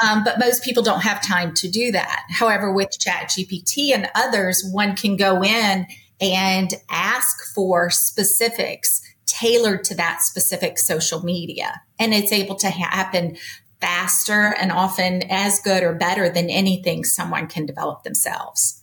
Um, 0.04 0.24
but 0.24 0.40
most 0.40 0.64
people 0.64 0.84
don't 0.84 1.04
have 1.04 1.22
time 1.22 1.54
to 1.56 1.70
do 1.70 1.92
that. 1.94 2.24
However, 2.30 2.72
with 2.74 3.00
Chat 3.00 3.30
GPT 3.30 3.94
and 3.94 4.10
others, 4.14 4.68
one 4.70 4.96
can 4.96 5.16
go 5.16 5.42
in 5.42 5.88
and 6.20 6.74
ask 6.90 7.54
for 7.54 7.90
specifics 7.90 9.02
tailored 9.26 9.84
to 9.86 9.96
that 9.96 10.22
specific 10.22 10.78
social 10.78 11.24
media. 11.24 11.82
And 11.98 12.14
it's 12.14 12.32
able 12.32 12.56
to 12.56 12.70
happen 12.70 13.38
faster 13.86 14.56
and 14.60 14.72
often 14.72 15.22
as 15.30 15.60
good 15.60 15.84
or 15.84 15.94
better 15.94 16.28
than 16.28 16.50
anything 16.50 17.04
someone 17.04 17.46
can 17.46 17.66
develop 17.66 18.04
themselves. 18.04 18.82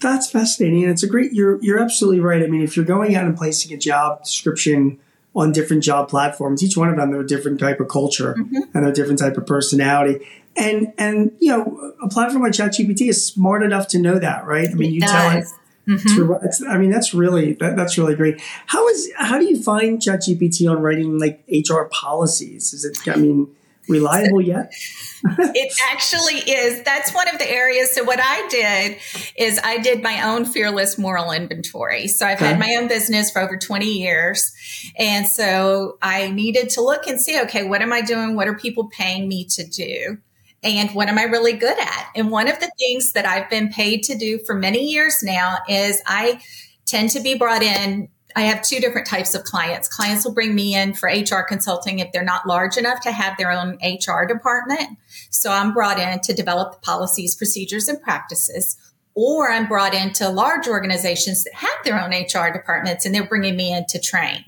That's 0.00 0.30
fascinating. 0.30 0.82
And 0.82 0.92
it's 0.92 1.02
a 1.02 1.06
great, 1.06 1.32
you're, 1.32 1.62
you're 1.62 1.78
absolutely 1.78 2.20
right. 2.20 2.42
I 2.42 2.46
mean, 2.48 2.60
if 2.60 2.76
you're 2.76 2.84
going 2.84 3.14
out 3.14 3.24
and 3.24 3.36
placing 3.36 3.72
a 3.72 3.78
job 3.78 4.24
description 4.24 4.98
on 5.34 5.52
different 5.52 5.82
job 5.82 6.08
platforms. 6.08 6.62
Each 6.62 6.76
one 6.76 6.88
of 6.88 6.96
them, 6.96 7.10
they're 7.10 7.20
a 7.20 7.26
different 7.26 7.58
type 7.58 7.80
of 7.80 7.88
culture 7.88 8.34
mm-hmm. 8.38 8.76
and 8.76 8.86
a 8.86 8.92
different 8.92 9.18
type 9.18 9.36
of 9.36 9.46
personality. 9.46 10.26
And 10.56 10.92
and 10.98 11.32
you 11.38 11.50
know, 11.50 11.94
a 12.02 12.08
platform 12.08 12.42
like 12.42 12.52
ChatGPT 12.52 13.08
is 13.08 13.26
smart 13.26 13.62
enough 13.62 13.88
to 13.88 13.98
know 13.98 14.18
that, 14.18 14.44
right? 14.44 14.68
I 14.68 14.74
mean, 14.74 14.90
it 14.90 14.94
you 14.94 15.00
does. 15.00 15.10
tell 15.10 15.38
it. 15.38 15.44
Mm-hmm. 15.88 16.64
To, 16.64 16.68
I 16.68 16.78
mean, 16.78 16.90
that's 16.90 17.14
really 17.14 17.54
that, 17.54 17.74
that's 17.74 17.96
really 17.96 18.14
great. 18.14 18.40
How 18.66 18.86
is 18.88 19.10
how 19.16 19.38
do 19.38 19.46
you 19.46 19.60
find 19.62 19.98
ChatGPT 19.98 20.70
on 20.70 20.82
writing 20.82 21.18
like 21.18 21.42
HR 21.48 21.84
policies? 21.90 22.74
Is 22.74 22.84
it? 22.84 22.98
I 23.08 23.16
mean, 23.16 23.48
reliable 23.88 24.40
yet? 24.40 24.72
it 25.24 25.72
actually 25.90 26.38
is. 26.50 26.82
That's 26.82 27.12
one 27.14 27.28
of 27.28 27.38
the 27.38 27.50
areas. 27.50 27.92
So 27.92 28.04
what 28.04 28.20
I 28.22 28.46
did 28.48 28.98
is 29.36 29.60
I 29.62 29.78
did 29.78 30.02
my 30.02 30.22
own 30.22 30.44
fearless 30.44 30.98
moral 30.98 31.32
inventory. 31.32 32.08
So 32.08 32.26
I've 32.26 32.38
okay. 32.38 32.46
had 32.46 32.58
my 32.58 32.76
own 32.78 32.88
business 32.88 33.30
for 33.30 33.40
over 33.40 33.56
20 33.56 33.86
years. 33.86 34.52
And 34.98 35.26
so 35.26 35.98
I 36.02 36.30
needed 36.30 36.70
to 36.70 36.82
look 36.82 37.06
and 37.06 37.20
see, 37.20 37.40
okay, 37.42 37.64
what 37.64 37.82
am 37.82 37.92
I 37.92 38.00
doing? 38.00 38.34
What 38.34 38.48
are 38.48 38.54
people 38.56 38.88
paying 38.88 39.28
me 39.28 39.46
to 39.50 39.66
do? 39.66 40.18
And 40.64 40.90
what 40.90 41.08
am 41.08 41.18
I 41.18 41.24
really 41.24 41.54
good 41.54 41.78
at? 41.78 42.06
And 42.14 42.30
one 42.30 42.48
of 42.48 42.60
the 42.60 42.70
things 42.78 43.12
that 43.12 43.26
I've 43.26 43.50
been 43.50 43.68
paid 43.70 44.04
to 44.04 44.16
do 44.16 44.38
for 44.46 44.54
many 44.54 44.90
years 44.90 45.18
now 45.22 45.58
is 45.68 46.00
I 46.06 46.40
tend 46.86 47.10
to 47.10 47.20
be 47.20 47.34
brought 47.34 47.62
in 47.62 48.08
I 48.36 48.42
have 48.42 48.62
two 48.62 48.80
different 48.80 49.06
types 49.06 49.34
of 49.34 49.44
clients. 49.44 49.88
Clients 49.88 50.24
will 50.24 50.32
bring 50.32 50.54
me 50.54 50.74
in 50.74 50.94
for 50.94 51.08
HR 51.08 51.42
consulting 51.42 51.98
if 51.98 52.12
they're 52.12 52.24
not 52.24 52.46
large 52.46 52.76
enough 52.76 53.00
to 53.02 53.12
have 53.12 53.36
their 53.36 53.52
own 53.52 53.78
HR 53.82 54.24
department. 54.26 54.98
So 55.30 55.50
I'm 55.50 55.72
brought 55.72 55.98
in 55.98 56.20
to 56.20 56.32
develop 56.34 56.82
policies, 56.82 57.36
procedures, 57.36 57.88
and 57.88 58.00
practices. 58.00 58.76
Or 59.14 59.50
I'm 59.50 59.66
brought 59.68 59.94
into 59.94 60.28
large 60.28 60.66
organizations 60.66 61.44
that 61.44 61.54
have 61.54 61.84
their 61.84 62.00
own 62.00 62.10
HR 62.10 62.52
departments 62.52 63.04
and 63.04 63.14
they're 63.14 63.26
bringing 63.26 63.56
me 63.56 63.72
in 63.72 63.84
to 63.86 64.00
train. 64.00 64.44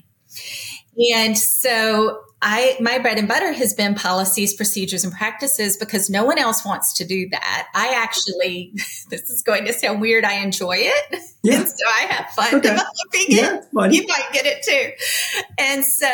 And 1.13 1.37
so 1.37 2.24
I 2.47 2.77
my 2.79 2.99
bread 2.99 3.17
and 3.17 3.27
butter 3.27 3.51
has 3.51 3.73
been 3.73 3.95
policies, 3.95 4.53
procedures, 4.53 5.03
and 5.03 5.11
practices 5.11 5.77
because 5.77 6.11
no 6.11 6.23
one 6.23 6.37
else 6.37 6.63
wants 6.63 6.93
to 6.93 7.03
do 7.03 7.27
that. 7.29 7.67
I 7.73 7.95
actually, 7.95 8.71
this 9.09 9.31
is 9.31 9.41
going 9.41 9.65
to 9.65 9.73
sound 9.73 9.99
weird. 9.99 10.23
I 10.23 10.35
enjoy 10.35 10.75
it, 10.77 11.23
yeah. 11.43 11.63
so 11.65 11.87
I 11.87 12.01
have 12.01 12.29
fun 12.29 12.55
okay. 12.55 12.61
developing 12.61 13.25
yeah, 13.29 13.61
it. 13.61 13.93
You 13.93 14.05
might 14.07 14.29
get 14.31 14.45
it 14.45 14.61
too, 14.61 15.43
and 15.57 15.83
so 15.83 16.07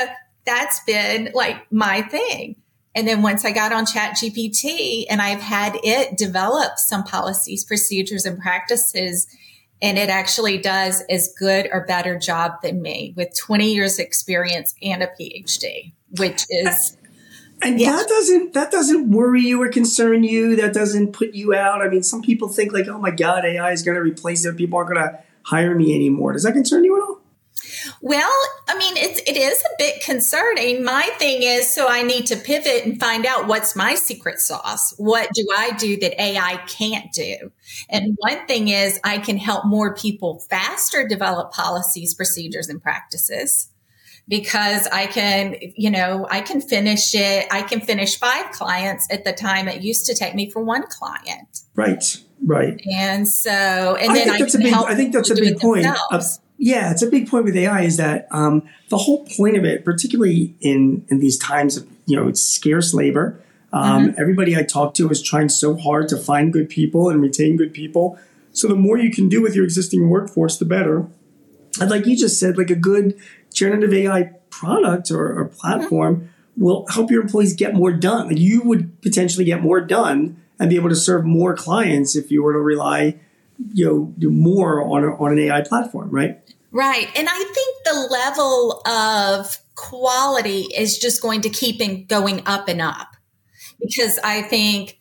that's 0.45 0.79
been 0.85 1.31
like 1.33 1.69
my 1.69 2.01
thing. 2.01 2.55
And 2.95 3.05
then 3.05 3.21
once 3.21 3.43
I 3.43 3.51
got 3.51 3.73
on 3.73 3.85
Chat 3.85 4.15
GPT 4.17 5.05
and 5.09 5.21
I've 5.21 5.41
had 5.41 5.77
it 5.83 6.17
develop 6.17 6.77
some 6.77 7.03
policies, 7.03 7.65
procedures, 7.65 8.25
and 8.25 8.39
practices, 8.39 9.27
and 9.81 9.97
it 9.97 10.09
actually 10.09 10.59
does 10.59 11.03
as 11.09 11.33
good 11.37 11.67
or 11.73 11.85
better 11.85 12.17
job 12.17 12.61
than 12.63 12.81
me 12.81 13.13
with 13.17 13.37
20 13.37 13.73
years 13.73 13.99
experience 13.99 14.75
and 14.81 15.03
a 15.03 15.07
PhD, 15.07 15.91
which 16.17 16.45
is 16.49 16.97
and 17.61 17.79
yeah. 17.79 17.91
that 17.91 18.07
doesn't 18.07 18.53
that 18.53 18.71
doesn't 18.71 19.11
worry 19.11 19.41
you 19.41 19.61
or 19.61 19.69
concern 19.69 20.23
you. 20.23 20.55
That 20.55 20.73
doesn't 20.73 21.13
put 21.13 21.33
you 21.33 21.53
out. 21.53 21.81
I 21.81 21.89
mean, 21.89 22.03
some 22.03 22.21
people 22.21 22.49
think 22.49 22.73
like, 22.73 22.87
oh 22.87 22.99
my 22.99 23.11
God, 23.11 23.45
AI 23.45 23.71
is 23.71 23.83
going 23.83 23.95
to 23.95 24.01
replace 24.01 24.45
it. 24.45 24.57
People 24.57 24.77
aren't 24.77 24.93
going 24.93 25.01
to 25.01 25.19
hire 25.43 25.75
me 25.75 25.95
anymore. 25.95 26.33
Does 26.33 26.43
that 26.43 26.53
concern 26.53 26.83
you 26.83 26.97
at 26.97 27.03
all? 27.03 27.21
Well, 28.01 28.31
I 28.67 28.77
mean, 28.77 28.97
it's 28.97 29.19
it 29.27 29.37
is 29.37 29.61
a 29.61 29.75
bit 29.77 30.03
concerning. 30.03 30.83
My 30.83 31.03
thing 31.19 31.43
is, 31.43 31.71
so 31.73 31.87
I 31.87 32.03
need 32.03 32.27
to 32.27 32.35
pivot 32.35 32.85
and 32.85 32.99
find 32.99 33.25
out 33.25 33.47
what's 33.47 33.75
my 33.75 33.95
secret 33.95 34.39
sauce. 34.39 34.93
What 34.97 35.29
do 35.33 35.47
I 35.55 35.71
do 35.71 35.97
that 35.99 36.19
AI 36.21 36.57
can't 36.67 37.11
do? 37.13 37.51
And 37.89 38.15
one 38.17 38.45
thing 38.47 38.67
is, 38.67 38.99
I 39.03 39.19
can 39.19 39.37
help 39.37 39.65
more 39.65 39.95
people 39.95 40.43
faster 40.49 41.07
develop 41.07 41.51
policies, 41.53 42.13
procedures, 42.13 42.67
and 42.67 42.81
practices 42.81 43.70
because 44.31 44.87
I 44.87 45.07
can, 45.07 45.57
you 45.75 45.91
know, 45.91 46.25
I 46.31 46.39
can 46.39 46.61
finish 46.61 47.13
it. 47.13 47.47
I 47.51 47.63
can 47.63 47.81
finish 47.81 48.17
five 48.17 48.49
clients 48.51 49.05
at 49.11 49.25
the 49.25 49.33
time 49.33 49.67
it 49.67 49.81
used 49.81 50.05
to 50.05 50.15
take 50.15 50.33
me 50.33 50.49
for 50.49 50.63
one 50.63 50.83
client. 50.87 51.59
Right. 51.75 52.17
Right. 52.41 52.81
And 52.89 53.27
so, 53.27 53.51
and 53.51 54.11
I 54.11 54.13
then 54.15 54.29
I, 54.29 54.37
can 54.37 54.61
big, 54.61 54.73
help. 54.73 54.89
I 54.89 54.95
think 54.95 55.13
that's 55.13 55.29
a 55.29 55.35
big 55.35 55.59
point. 55.59 55.85
Yeah, 56.57 56.91
it's 56.91 57.01
a 57.01 57.07
big 57.07 57.27
point 57.29 57.43
with 57.43 57.57
AI 57.57 57.81
is 57.81 57.97
that 57.97 58.27
um, 58.31 58.63
the 58.89 58.97
whole 58.97 59.25
point 59.25 59.57
of 59.57 59.65
it, 59.65 59.83
particularly 59.83 60.55
in 60.61 61.05
in 61.09 61.19
these 61.19 61.37
times 61.37 61.75
of 61.75 61.87
you 62.05 62.15
know 62.15 62.27
it's 62.27 62.41
scarce 62.41 62.93
labor. 62.93 63.43
Um, 63.73 64.07
mm-hmm. 64.07 64.21
Everybody 64.21 64.55
I 64.55 64.63
talk 64.63 64.93
to 64.95 65.09
is 65.09 65.21
trying 65.21 65.49
so 65.49 65.75
hard 65.75 66.07
to 66.09 66.17
find 66.17 66.53
good 66.53 66.69
people 66.69 67.09
and 67.09 67.21
retain 67.21 67.57
good 67.57 67.73
people. 67.73 68.17
So 68.53 68.67
the 68.67 68.75
more 68.75 68.97
you 68.97 69.11
can 69.11 69.27
do 69.27 69.41
with 69.41 69.55
your 69.55 69.63
existing 69.63 70.09
workforce, 70.09 70.57
the 70.57 70.65
better. 70.65 71.07
And 71.79 71.89
like 71.89 72.05
you 72.05 72.17
just 72.17 72.39
said, 72.39 72.57
like 72.57 72.69
a 72.69 72.75
good 72.75 73.19
generative 73.61 73.93
AI 73.93 74.31
product 74.49 75.11
or, 75.11 75.39
or 75.39 75.45
platform 75.45 76.15
mm-hmm. 76.15 76.63
will 76.63 76.87
help 76.87 77.11
your 77.11 77.21
employees 77.21 77.53
get 77.53 77.75
more 77.75 77.91
done. 77.91 78.27
Like 78.27 78.39
you 78.39 78.63
would 78.63 79.01
potentially 79.01 79.45
get 79.45 79.61
more 79.61 79.79
done 79.79 80.41
and 80.59 80.69
be 80.69 80.75
able 80.75 80.89
to 80.89 80.95
serve 80.95 81.25
more 81.25 81.55
clients 81.55 82.15
if 82.15 82.31
you 82.31 82.43
were 82.43 82.53
to 82.53 82.59
rely 82.59 83.19
you 83.73 84.13
know 84.17 84.29
more 84.29 84.81
on, 84.83 85.03
a, 85.03 85.15
on 85.15 85.31
an 85.31 85.39
AI 85.39 85.61
platform, 85.61 86.09
right? 86.09 86.39
Right. 86.71 87.07
And 87.15 87.27
I 87.29 87.37
think 87.37 87.83
the 87.83 88.07
level 88.09 88.81
of 88.87 89.57
quality 89.75 90.67
is 90.75 90.97
just 90.97 91.21
going 91.21 91.41
to 91.41 91.49
keep 91.49 91.81
in 91.81 92.05
going 92.05 92.43
up 92.45 92.67
and 92.67 92.81
up 92.81 93.15
because 93.79 94.19
I 94.23 94.41
think 94.41 94.99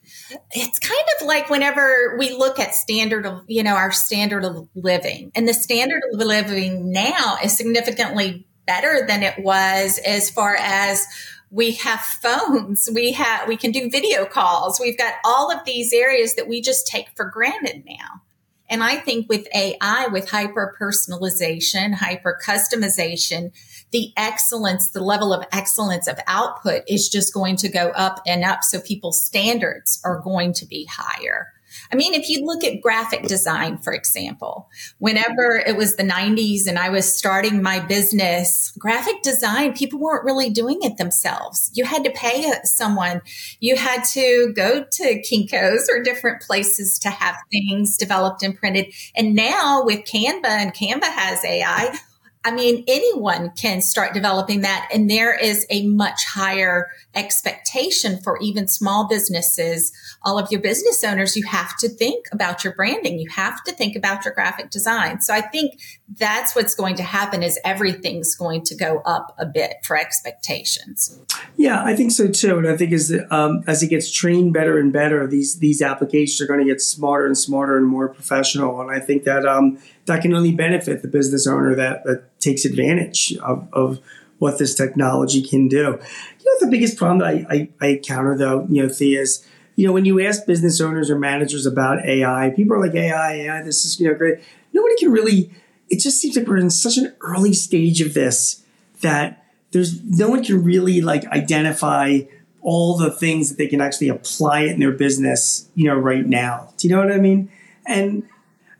it's 0.52 0.78
kind 0.78 1.04
of 1.20 1.26
like 1.26 1.50
whenever 1.50 2.16
we 2.18 2.32
look 2.32 2.58
at 2.58 2.74
standard 2.74 3.26
of, 3.26 3.42
you 3.46 3.62
know, 3.62 3.74
our 3.74 3.92
standard 3.92 4.44
of 4.44 4.68
living 4.74 5.32
and 5.34 5.46
the 5.46 5.54
standard 5.54 6.02
of 6.12 6.20
living 6.20 6.90
now 6.92 7.36
is 7.42 7.56
significantly 7.56 8.46
better 8.66 9.04
than 9.06 9.22
it 9.22 9.38
was 9.38 9.98
as 10.06 10.30
far 10.30 10.56
as 10.56 11.06
we 11.50 11.72
have 11.72 12.00
phones 12.00 12.88
we 12.94 13.12
have 13.12 13.48
we 13.48 13.56
can 13.56 13.72
do 13.72 13.90
video 13.90 14.24
calls 14.24 14.80
we've 14.80 14.98
got 14.98 15.14
all 15.24 15.50
of 15.50 15.64
these 15.64 15.92
areas 15.92 16.34
that 16.34 16.48
we 16.48 16.60
just 16.60 16.86
take 16.86 17.08
for 17.16 17.24
granted 17.24 17.84
now 17.86 18.22
and 18.70 18.84
I 18.84 18.96
think 18.96 19.28
with 19.28 19.48
AI, 19.52 20.06
with 20.06 20.30
hyper 20.30 20.76
personalization, 20.80 21.92
hyper 21.92 22.38
customization, 22.46 23.50
the 23.90 24.12
excellence, 24.16 24.90
the 24.90 25.02
level 25.02 25.34
of 25.34 25.44
excellence 25.50 26.06
of 26.06 26.20
output 26.28 26.82
is 26.86 27.08
just 27.08 27.34
going 27.34 27.56
to 27.56 27.68
go 27.68 27.88
up 27.96 28.22
and 28.24 28.44
up. 28.44 28.62
So 28.62 28.80
people's 28.80 29.24
standards 29.24 30.00
are 30.04 30.20
going 30.20 30.52
to 30.54 30.66
be 30.66 30.88
higher. 30.88 31.48
I 31.92 31.96
mean, 31.96 32.14
if 32.14 32.28
you 32.28 32.44
look 32.44 32.62
at 32.62 32.80
graphic 32.80 33.22
design, 33.24 33.78
for 33.78 33.92
example, 33.92 34.68
whenever 34.98 35.56
it 35.56 35.76
was 35.76 35.96
the 35.96 36.04
90s 36.04 36.66
and 36.68 36.78
I 36.78 36.88
was 36.88 37.12
starting 37.12 37.62
my 37.62 37.80
business, 37.80 38.72
graphic 38.78 39.22
design, 39.22 39.72
people 39.72 39.98
weren't 39.98 40.24
really 40.24 40.50
doing 40.50 40.78
it 40.82 40.98
themselves. 40.98 41.70
You 41.74 41.84
had 41.84 42.04
to 42.04 42.10
pay 42.10 42.48
uh, 42.48 42.62
someone. 42.62 43.22
You 43.58 43.76
had 43.76 44.04
to 44.12 44.52
go 44.54 44.84
to 44.84 45.22
Kinko's 45.22 45.90
or 45.90 46.02
different 46.02 46.42
places 46.42 46.98
to 47.00 47.10
have 47.10 47.36
things 47.50 47.96
developed 47.96 48.42
and 48.42 48.56
printed. 48.56 48.94
And 49.16 49.34
now 49.34 49.82
with 49.84 50.04
Canva 50.04 50.46
and 50.46 50.72
Canva 50.72 51.04
has 51.04 51.44
AI, 51.44 51.98
I 52.42 52.52
mean, 52.52 52.84
anyone 52.88 53.50
can 53.50 53.82
start 53.82 54.14
developing 54.14 54.62
that. 54.62 54.88
And 54.92 55.10
there 55.10 55.36
is 55.36 55.66
a 55.68 55.86
much 55.86 56.24
higher 56.24 56.88
expectation 57.14 58.18
for 58.18 58.38
even 58.40 58.66
small 58.66 59.06
businesses. 59.06 59.92
All 60.22 60.38
of 60.38 60.50
your 60.50 60.62
business 60.62 61.04
owners, 61.04 61.36
you 61.36 61.44
have 61.46 61.76
to 61.78 61.88
think 61.88 62.26
about 62.32 62.64
your 62.64 62.74
branding. 62.74 63.18
You 63.18 63.28
have 63.30 63.62
to 63.64 63.72
think 63.72 63.94
about 63.94 64.24
your 64.24 64.32
graphic 64.32 64.70
design. 64.70 65.20
So 65.20 65.34
I 65.34 65.42
think 65.42 65.80
that's 66.16 66.56
what's 66.56 66.74
going 66.74 66.96
to 66.96 67.02
happen 67.02 67.42
is 67.42 67.58
everything's 67.64 68.34
going 68.34 68.62
to 68.64 68.74
go 68.74 68.98
up 69.04 69.34
a 69.38 69.46
bit 69.46 69.74
for 69.84 69.96
expectations. 69.96 71.18
Yeah, 71.56 71.84
I 71.84 71.94
think 71.94 72.10
so 72.10 72.28
too. 72.28 72.58
And 72.58 72.66
I 72.66 72.76
think 72.76 72.92
as, 72.92 73.12
um, 73.30 73.62
as 73.66 73.82
it 73.82 73.88
gets 73.88 74.10
trained 74.10 74.52
better 74.52 74.78
and 74.78 74.92
better, 74.92 75.26
these, 75.26 75.60
these 75.60 75.80
applications 75.80 76.40
are 76.40 76.46
going 76.46 76.60
to 76.60 76.66
get 76.66 76.80
smarter 76.80 77.26
and 77.26 77.38
smarter 77.38 77.76
and 77.76 77.86
more 77.86 78.08
professional. 78.08 78.80
And 78.80 78.90
I 78.90 78.98
think 78.98 79.24
that, 79.24 79.46
um, 79.46 79.78
that 80.06 80.22
can 80.22 80.34
only 80.34 80.52
benefit 80.52 81.02
the 81.02 81.08
business 81.08 81.46
owner 81.46 81.76
that, 81.76 82.04
that 82.04 82.40
takes 82.40 82.64
advantage 82.64 83.36
of, 83.42 83.68
of 83.72 84.00
what 84.38 84.58
this 84.58 84.74
technology 84.74 85.42
can 85.42 85.68
do. 85.68 85.76
You 85.76 85.86
know, 85.86 86.60
the 86.60 86.68
biggest 86.70 86.96
problem 86.96 87.18
that 87.18 87.26
I, 87.28 87.54
I, 87.54 87.68
I 87.80 87.86
encounter 87.92 88.36
though, 88.36 88.66
you 88.68 88.82
know, 88.82 88.88
Thea, 88.88 89.20
is, 89.20 89.46
you 89.76 89.86
know, 89.86 89.92
when 89.92 90.04
you 90.04 90.20
ask 90.20 90.44
business 90.44 90.80
owners 90.80 91.08
or 91.08 91.18
managers 91.18 91.66
about 91.66 92.04
AI, 92.04 92.52
people 92.56 92.74
are 92.74 92.80
like, 92.80 92.94
AI, 92.94 93.32
AI, 93.32 93.62
this 93.62 93.84
is, 93.84 94.00
you 94.00 94.08
know, 94.08 94.14
great. 94.14 94.40
Nobody 94.72 94.96
can 94.96 95.12
really, 95.12 95.52
it 95.90 95.98
just 95.98 96.20
seems 96.20 96.36
like 96.36 96.46
we're 96.46 96.56
in 96.56 96.70
such 96.70 96.96
an 96.96 97.12
early 97.20 97.52
stage 97.52 98.00
of 98.00 98.14
this 98.14 98.64
that 99.00 99.44
there's 99.72 100.02
no 100.02 100.28
one 100.28 100.44
can 100.44 100.62
really 100.62 101.00
like 101.00 101.26
identify 101.26 102.20
all 102.62 102.96
the 102.96 103.10
things 103.10 103.48
that 103.48 103.58
they 103.58 103.66
can 103.66 103.80
actually 103.80 104.08
apply 104.08 104.62
it 104.62 104.72
in 104.72 104.80
their 104.80 104.92
business, 104.92 105.68
you 105.74 105.84
know, 105.86 105.96
right 105.96 106.26
now. 106.26 106.72
Do 106.76 106.88
you 106.88 106.94
know 106.94 107.00
what 107.00 107.12
I 107.12 107.18
mean? 107.18 107.50
And, 107.86 108.28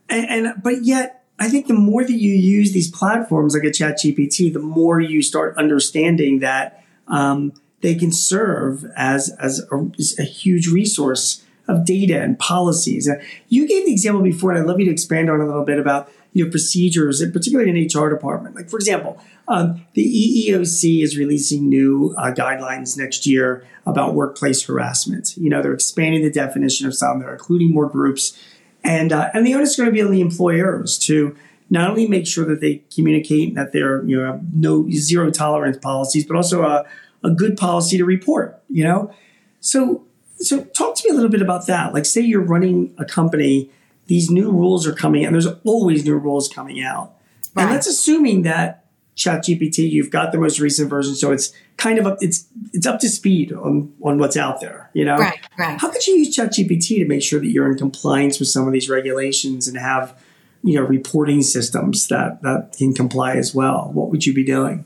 and, 0.09 0.29
and 0.29 0.63
but 0.63 0.83
yet 0.83 1.23
I 1.39 1.49
think 1.49 1.67
the 1.67 1.73
more 1.73 2.03
that 2.03 2.11
you 2.11 2.33
use 2.33 2.71
these 2.71 2.89
platforms 2.89 3.55
like 3.55 3.63
a 3.63 3.71
Chat 3.71 3.97
GPT, 3.97 4.53
the 4.53 4.59
more 4.59 4.99
you 4.99 5.23
start 5.23 5.57
understanding 5.57 6.39
that 6.39 6.83
um, 7.07 7.53
they 7.81 7.95
can 7.95 8.11
serve 8.11 8.85
as 8.95 9.35
as 9.39 9.65
a, 9.71 9.91
as 9.97 10.19
a, 10.19 10.23
huge 10.23 10.67
resource 10.67 11.43
of 11.71 11.85
data 11.85 12.21
and 12.21 12.37
policies. 12.37 13.09
Uh, 13.09 13.15
you 13.49 13.67
gave 13.67 13.85
the 13.85 13.91
example 13.91 14.21
before, 14.21 14.51
and 14.51 14.59
I'd 14.59 14.65
love 14.65 14.79
you 14.79 14.85
to 14.85 14.91
expand 14.91 15.29
on 15.29 15.39
a 15.39 15.45
little 15.45 15.65
bit 15.65 15.79
about 15.79 16.11
your 16.33 16.49
procedures, 16.49 17.21
particularly 17.31 17.69
in 17.69 17.87
HR 17.87 18.09
department. 18.09 18.55
Like 18.55 18.69
for 18.69 18.77
example, 18.77 19.19
um, 19.47 19.85
the 19.93 20.03
EEOC 20.03 21.03
is 21.03 21.17
releasing 21.17 21.67
new 21.67 22.15
uh, 22.17 22.31
guidelines 22.33 22.97
next 22.97 23.25
year 23.25 23.65
about 23.85 24.13
workplace 24.13 24.63
harassment. 24.65 25.35
You 25.35 25.49
know, 25.49 25.61
they're 25.61 25.73
expanding 25.73 26.21
the 26.21 26.31
definition 26.31 26.87
of 26.87 26.95
some. 26.95 27.19
They're 27.19 27.33
including 27.33 27.73
more 27.73 27.89
groups 27.89 28.37
and 28.83 29.11
uh, 29.11 29.29
and 29.33 29.45
the 29.45 29.53
onus 29.53 29.71
is 29.71 29.75
going 29.77 29.87
to 29.87 29.93
be 29.93 30.01
on 30.01 30.11
the 30.11 30.21
employers 30.21 30.97
to 30.99 31.35
not 31.69 31.89
only 31.89 32.07
make 32.07 32.27
sure 32.27 32.45
that 32.45 32.61
they 32.61 32.83
communicate 32.93 33.55
that 33.55 33.71
they're 33.71 34.03
you 34.05 34.17
know 34.17 34.41
no 34.53 34.89
zero 34.89 35.29
tolerance 35.29 35.77
policies, 35.77 36.25
but 36.25 36.35
also 36.35 36.63
a, 36.63 36.85
a 37.23 37.29
good 37.29 37.57
policy 37.57 37.97
to 37.97 38.05
report. 38.05 38.61
You 38.69 38.83
know, 38.83 39.13
so 39.59 40.03
so 40.41 40.63
talk 40.65 40.95
to 40.97 41.07
me 41.07 41.11
a 41.11 41.13
little 41.15 41.29
bit 41.29 41.41
about 41.41 41.67
that. 41.67 41.93
Like, 41.93 42.05
say 42.05 42.21
you're 42.21 42.41
running 42.41 42.93
a 42.97 43.05
company, 43.05 43.69
these 44.07 44.29
new 44.29 44.51
rules 44.51 44.87
are 44.87 44.93
coming, 44.93 45.25
and 45.25 45.33
there's 45.33 45.47
always 45.63 46.05
new 46.05 46.17
rules 46.17 46.47
coming 46.47 46.83
out. 46.83 47.13
Right. 47.53 47.63
And 47.63 47.71
that's 47.71 47.87
assuming 47.87 48.43
that 48.43 48.85
ChatGPT, 49.15 49.89
you've 49.89 50.09
got 50.09 50.31
the 50.31 50.37
most 50.37 50.59
recent 50.59 50.89
version, 50.89 51.15
so 51.15 51.31
it's 51.31 51.53
kind 51.77 51.99
of 51.99 52.07
up, 52.07 52.17
it's 52.21 52.47
it's 52.73 52.87
up 52.87 52.99
to 53.01 53.09
speed 53.09 53.51
on 53.51 53.93
on 54.01 54.17
what's 54.17 54.37
out 54.37 54.61
there. 54.61 54.89
You 54.93 55.05
know, 55.05 55.15
right, 55.17 55.39
right. 55.57 55.79
How 55.79 55.91
could 55.91 56.05
you 56.07 56.15
use 56.15 56.35
ChatGPT 56.35 56.99
to 56.99 57.05
make 57.05 57.21
sure 57.21 57.39
that 57.39 57.47
you're 57.47 57.69
in 57.69 57.77
compliance 57.77 58.39
with 58.39 58.47
some 58.47 58.67
of 58.67 58.73
these 58.73 58.89
regulations 58.89 59.67
and 59.67 59.77
have 59.77 60.17
you 60.63 60.75
know 60.75 60.83
reporting 60.83 61.41
systems 61.41 62.07
that 62.07 62.41
that 62.41 62.75
can 62.77 62.93
comply 62.93 63.35
as 63.35 63.53
well? 63.53 63.91
What 63.93 64.09
would 64.09 64.25
you 64.25 64.33
be 64.33 64.43
doing? 64.43 64.85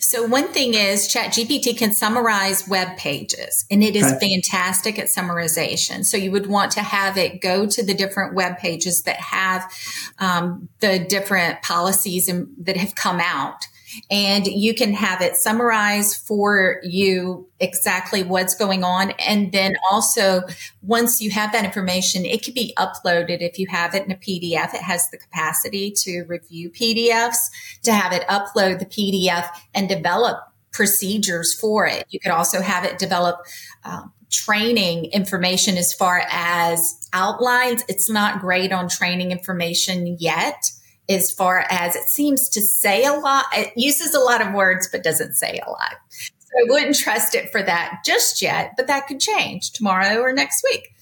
So 0.00 0.24
one 0.24 0.48
thing 0.48 0.74
is 0.74 1.08
ChatGPT 1.08 1.76
can 1.76 1.92
summarize 1.92 2.66
web 2.68 2.96
pages 2.96 3.64
and 3.70 3.82
it 3.82 3.96
is 3.96 4.12
okay. 4.12 4.18
fantastic 4.18 4.98
at 4.98 5.06
summarization. 5.06 6.04
So 6.04 6.16
you 6.16 6.30
would 6.30 6.46
want 6.46 6.72
to 6.72 6.80
have 6.80 7.16
it 7.16 7.40
go 7.40 7.66
to 7.66 7.84
the 7.84 7.94
different 7.94 8.34
web 8.34 8.58
pages 8.58 9.02
that 9.02 9.16
have 9.16 9.72
um, 10.18 10.68
the 10.80 10.98
different 10.98 11.62
policies 11.62 12.28
and, 12.28 12.48
that 12.58 12.76
have 12.76 12.94
come 12.94 13.20
out 13.20 13.66
and 14.10 14.46
you 14.46 14.74
can 14.74 14.92
have 14.92 15.20
it 15.20 15.36
summarize 15.36 16.14
for 16.14 16.80
you 16.82 17.48
exactly 17.60 18.22
what's 18.22 18.54
going 18.54 18.84
on. 18.84 19.12
And 19.12 19.52
then 19.52 19.76
also, 19.90 20.42
once 20.82 21.20
you 21.20 21.30
have 21.30 21.52
that 21.52 21.64
information, 21.64 22.24
it 22.24 22.42
can 22.42 22.54
be 22.54 22.74
uploaded. 22.78 23.40
If 23.40 23.58
you 23.58 23.66
have 23.68 23.94
it 23.94 24.04
in 24.04 24.12
a 24.12 24.16
PDF, 24.16 24.74
it 24.74 24.82
has 24.82 25.10
the 25.10 25.18
capacity 25.18 25.90
to 25.98 26.24
review 26.24 26.70
PDFs, 26.70 27.36
to 27.82 27.92
have 27.92 28.12
it 28.12 28.26
upload 28.28 28.78
the 28.78 28.86
PDF 28.86 29.48
and 29.74 29.88
develop 29.88 30.38
procedures 30.72 31.54
for 31.58 31.86
it. 31.86 32.06
You 32.10 32.20
could 32.20 32.32
also 32.32 32.60
have 32.60 32.84
it 32.84 32.98
develop 32.98 33.40
um, 33.84 34.12
training 34.30 35.06
information 35.06 35.76
as 35.76 35.92
far 35.94 36.22
as 36.30 37.08
outlines. 37.12 37.82
It's 37.88 38.10
not 38.10 38.40
great 38.40 38.72
on 38.72 38.88
training 38.88 39.32
information 39.32 40.16
yet 40.18 40.70
as 41.08 41.30
far 41.30 41.64
as 41.70 41.96
it 41.96 42.08
seems 42.08 42.48
to 42.50 42.60
say 42.60 43.04
a 43.04 43.14
lot. 43.14 43.46
It 43.54 43.72
uses 43.76 44.14
a 44.14 44.20
lot 44.20 44.46
of 44.46 44.52
words, 44.52 44.88
but 44.90 45.02
doesn't 45.02 45.34
say 45.34 45.60
a 45.66 45.70
lot. 45.70 45.94
So 46.10 46.48
I 46.58 46.70
wouldn't 46.70 46.96
trust 46.96 47.34
it 47.34 47.50
for 47.50 47.62
that 47.62 48.00
just 48.04 48.42
yet, 48.42 48.74
but 48.76 48.86
that 48.86 49.06
could 49.06 49.20
change 49.20 49.72
tomorrow 49.72 50.20
or 50.20 50.32
next 50.32 50.62
week. 50.64 50.94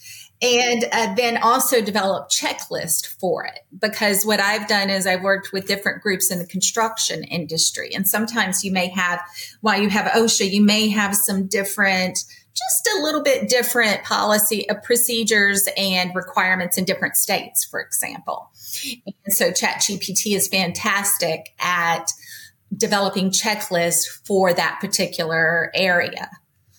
And 0.42 0.84
uh, 0.92 1.14
then 1.14 1.38
also 1.38 1.80
develop 1.80 2.28
checklist 2.28 3.06
for 3.06 3.46
it 3.46 3.60
because 3.80 4.26
what 4.26 4.38
I've 4.38 4.68
done 4.68 4.90
is 4.90 5.06
I've 5.06 5.22
worked 5.22 5.50
with 5.50 5.66
different 5.66 6.02
groups 6.02 6.30
in 6.30 6.38
the 6.38 6.46
construction 6.46 7.24
industry. 7.24 7.90
And 7.94 8.06
sometimes 8.06 8.62
you 8.62 8.70
may 8.70 8.88
have, 8.88 9.22
while 9.62 9.80
you 9.80 9.88
have 9.88 10.12
OSHA, 10.12 10.50
you 10.50 10.62
may 10.62 10.88
have 10.88 11.16
some 11.16 11.46
different 11.46 12.18
just 12.56 12.96
a 12.96 13.02
little 13.02 13.22
bit 13.22 13.48
different 13.48 14.02
policy 14.04 14.68
uh, 14.68 14.74
procedures 14.82 15.68
and 15.76 16.14
requirements 16.14 16.78
in 16.78 16.84
different 16.84 17.16
states, 17.16 17.64
for 17.64 17.80
example. 17.80 18.50
And 19.04 19.34
so 19.34 19.50
ChatGPT 19.50 20.34
is 20.34 20.48
fantastic 20.48 21.54
at 21.58 22.10
developing 22.74 23.30
checklists 23.30 24.06
for 24.26 24.52
that 24.54 24.78
particular 24.80 25.70
area. 25.74 26.30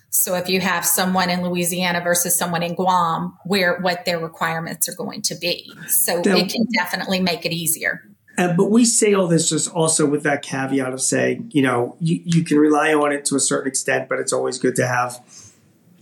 So 0.10 0.36
if 0.36 0.50
you 0.50 0.60
have 0.62 0.86
someone 0.86 1.30
in 1.30 1.44
Louisiana 1.44 2.02
versus 2.02 2.38
someone 2.38 2.64
in 2.64 2.74
Guam, 2.74 3.38
where 3.46 3.80
what 3.80 4.06
their 4.06 4.20
requirements 4.20 4.90
are 4.90 4.96
going 4.96 5.22
to 5.24 5.36
be. 5.36 5.72
So 5.88 6.22
now, 6.26 6.38
it 6.38 6.50
can 6.50 6.66
definitely 6.74 7.20
make 7.20 7.46
it 7.46 7.52
easier. 7.52 8.02
Uh, 8.38 8.54
but 8.54 8.66
we 8.66 8.86
say 8.86 9.14
all 9.14 9.28
this 9.28 9.50
just 9.50 9.70
also 9.70 10.06
with 10.06 10.24
that 10.24 10.42
caveat 10.42 10.94
of 10.94 11.02
saying, 11.02 11.52
you 11.54 11.62
know, 11.62 11.96
you, 12.00 12.22
you 12.24 12.44
can 12.44 12.58
rely 12.58 12.94
on 12.94 13.12
it 13.12 13.26
to 13.26 13.36
a 13.36 13.40
certain 13.40 13.68
extent, 13.68 14.10
but 14.10 14.20
it's 14.20 14.34
always 14.34 14.58
good 14.58 14.76
to 14.76 14.88
have 14.88 15.24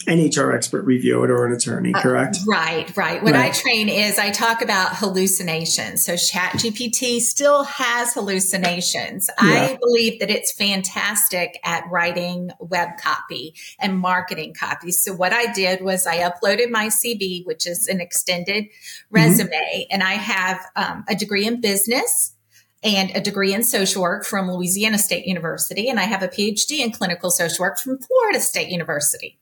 an 0.08 0.30
HR 0.30 0.52
expert 0.52 0.84
review 0.84 1.24
it 1.24 1.30
or 1.30 1.46
an 1.46 1.54
attorney, 1.54 1.94
uh, 1.94 2.02
correct? 2.02 2.38
Uh, 2.38 2.52
right, 2.52 2.98
right. 2.98 3.24
What 3.24 3.34
right. 3.34 3.50
I 3.50 3.52
train 3.52 3.90
is 3.90 4.20
I 4.20 4.32
talk 4.32 4.62
about 4.62 4.96
hallucinations. 4.96 6.06
So 6.06 6.14
ChatGPT 6.14 7.20
still 7.20 7.64
has 7.64 8.14
hallucinations. 8.14 9.30
Yeah. 9.42 9.48
I 9.48 9.78
believe 9.82 10.20
that 10.20 10.30
it's 10.30 10.52
fantastic 10.52 11.60
at 11.64 11.84
writing 11.90 12.52
web 12.60 12.98
copy 13.00 13.56
and 13.80 13.98
marketing 13.98 14.54
copy. 14.54 14.92
So 14.92 15.14
what 15.14 15.34
I 15.34 15.52
did 15.52 15.82
was 15.82 16.06
I 16.06 16.18
uploaded 16.18 16.70
my 16.70 16.88
CV, 16.88 17.46
which 17.46 17.68
is 17.68 17.88
an 17.88 18.02
extended 18.02 18.66
mm-hmm. 18.66 19.16
resume, 19.16 19.50
mm-hmm. 19.50 19.82
and 19.92 20.04
I 20.04 20.14
have 20.14 20.66
um, 20.76 21.06
a 21.08 21.16
degree 21.16 21.46
in 21.46 21.62
business 21.62 22.34
and 22.84 23.12
a 23.16 23.20
degree 23.20 23.54
in 23.54 23.64
social 23.64 24.04
work 24.04 24.26
from 24.26 24.50
Louisiana 24.50 25.00
State 25.00 25.26
University, 25.26 25.90
and 25.90 26.00
I 26.00 26.04
have 26.04 26.22
a 26.22 26.28
PhD 26.28 26.80
in 26.80 26.92
clinical 26.92 27.32
social 27.32 27.64
work 27.64 27.80
from 27.80 27.98
Florida 27.98 28.40
State 28.40 28.70
University. 28.70 29.40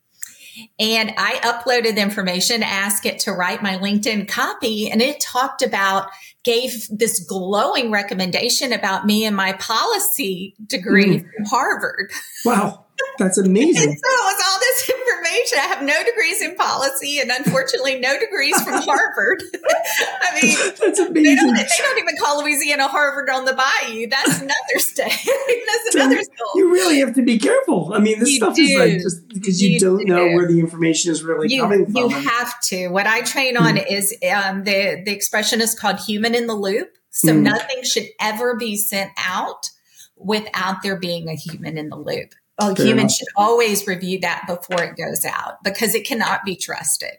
And 0.79 1.13
I 1.17 1.35
uploaded 1.43 1.95
the 1.95 2.01
information, 2.01 2.63
asked 2.63 3.05
it 3.05 3.19
to 3.19 3.31
write 3.31 3.63
my 3.63 3.77
LinkedIn 3.77 4.27
copy, 4.27 4.89
and 4.89 5.01
it 5.01 5.19
talked 5.19 5.61
about, 5.61 6.09
gave 6.43 6.87
this 6.89 7.19
glowing 7.19 7.91
recommendation 7.91 8.73
about 8.73 9.05
me 9.05 9.25
and 9.25 9.35
my 9.35 9.53
policy 9.53 10.55
degree 10.65 11.19
mm. 11.19 11.21
from 11.21 11.45
Harvard. 11.45 12.11
Wow. 12.45 12.82
That's 13.17 13.37
amazing. 13.37 13.73
so 13.75 13.87
it 13.87 13.97
was 14.01 14.43
all 14.47 14.59
this 14.59 14.89
information. 14.89 15.57
I 15.59 15.67
have 15.67 15.83
no 15.83 16.03
degrees 16.03 16.41
in 16.41 16.55
policy 16.55 17.19
and 17.19 17.31
unfortunately 17.31 17.99
no 17.99 18.19
degrees 18.19 18.59
from 18.61 18.81
Harvard. 18.81 19.43
I 20.21 20.41
mean, 20.41 20.57
that's 20.79 20.99
amazing. 20.99 21.13
They 21.23 21.35
don't, 21.35 21.55
they 21.55 21.65
don't, 21.77 21.99
even 21.99 22.15
call 22.17 22.41
Louisiana 22.41 22.87
Harvard 22.87 23.29
on 23.29 23.45
the 23.45 23.53
bayou. 23.53 24.07
That's 24.07 24.41
another 24.41 24.79
state. 24.79 25.11
that's 25.11 25.95
another 25.95 26.21
school. 26.21 26.51
You 26.55 26.71
really 26.71 26.99
have 26.99 27.13
to 27.15 27.23
be 27.23 27.37
careful. 27.37 27.93
I 27.93 27.99
mean, 27.99 28.19
this 28.19 28.29
you 28.29 28.37
stuff 28.37 28.55
do. 28.55 28.63
is 28.63 28.79
like 28.79 29.01
just 29.01 29.27
because 29.29 29.61
you, 29.61 29.71
you 29.71 29.79
don't 29.79 29.99
do. 29.99 30.05
know 30.05 30.27
where 30.27 30.47
the 30.47 30.59
information 30.59 31.11
is 31.11 31.23
really 31.23 31.53
you, 31.53 31.61
coming 31.61 31.85
from. 31.85 31.95
You 31.95 32.09
have 32.09 32.59
to. 32.61 32.87
What 32.89 33.07
I 33.07 33.21
train 33.21 33.57
on 33.57 33.75
mm. 33.75 33.85
is 33.89 34.15
um, 34.33 34.63
the 34.63 35.01
the 35.05 35.11
expression 35.11 35.61
is 35.61 35.77
called 35.77 35.99
human 35.99 36.35
in 36.35 36.47
the 36.47 36.55
loop. 36.55 36.89
So 37.09 37.31
mm. 37.31 37.41
nothing 37.41 37.83
should 37.83 38.07
ever 38.19 38.55
be 38.55 38.75
sent 38.75 39.11
out 39.17 39.69
without 40.17 40.81
there 40.81 40.97
being 40.97 41.27
a 41.27 41.35
human 41.35 41.77
in 41.77 41.89
the 41.89 41.97
loop 41.97 42.33
a 42.59 42.75
Fair 42.75 42.85
human 42.85 42.99
enough. 43.01 43.11
should 43.11 43.27
always 43.35 43.87
review 43.87 44.19
that 44.19 44.43
before 44.47 44.83
it 44.83 44.95
goes 44.95 45.25
out 45.25 45.63
because 45.63 45.95
it 45.95 46.05
cannot 46.05 46.43
be 46.45 46.55
trusted. 46.55 47.17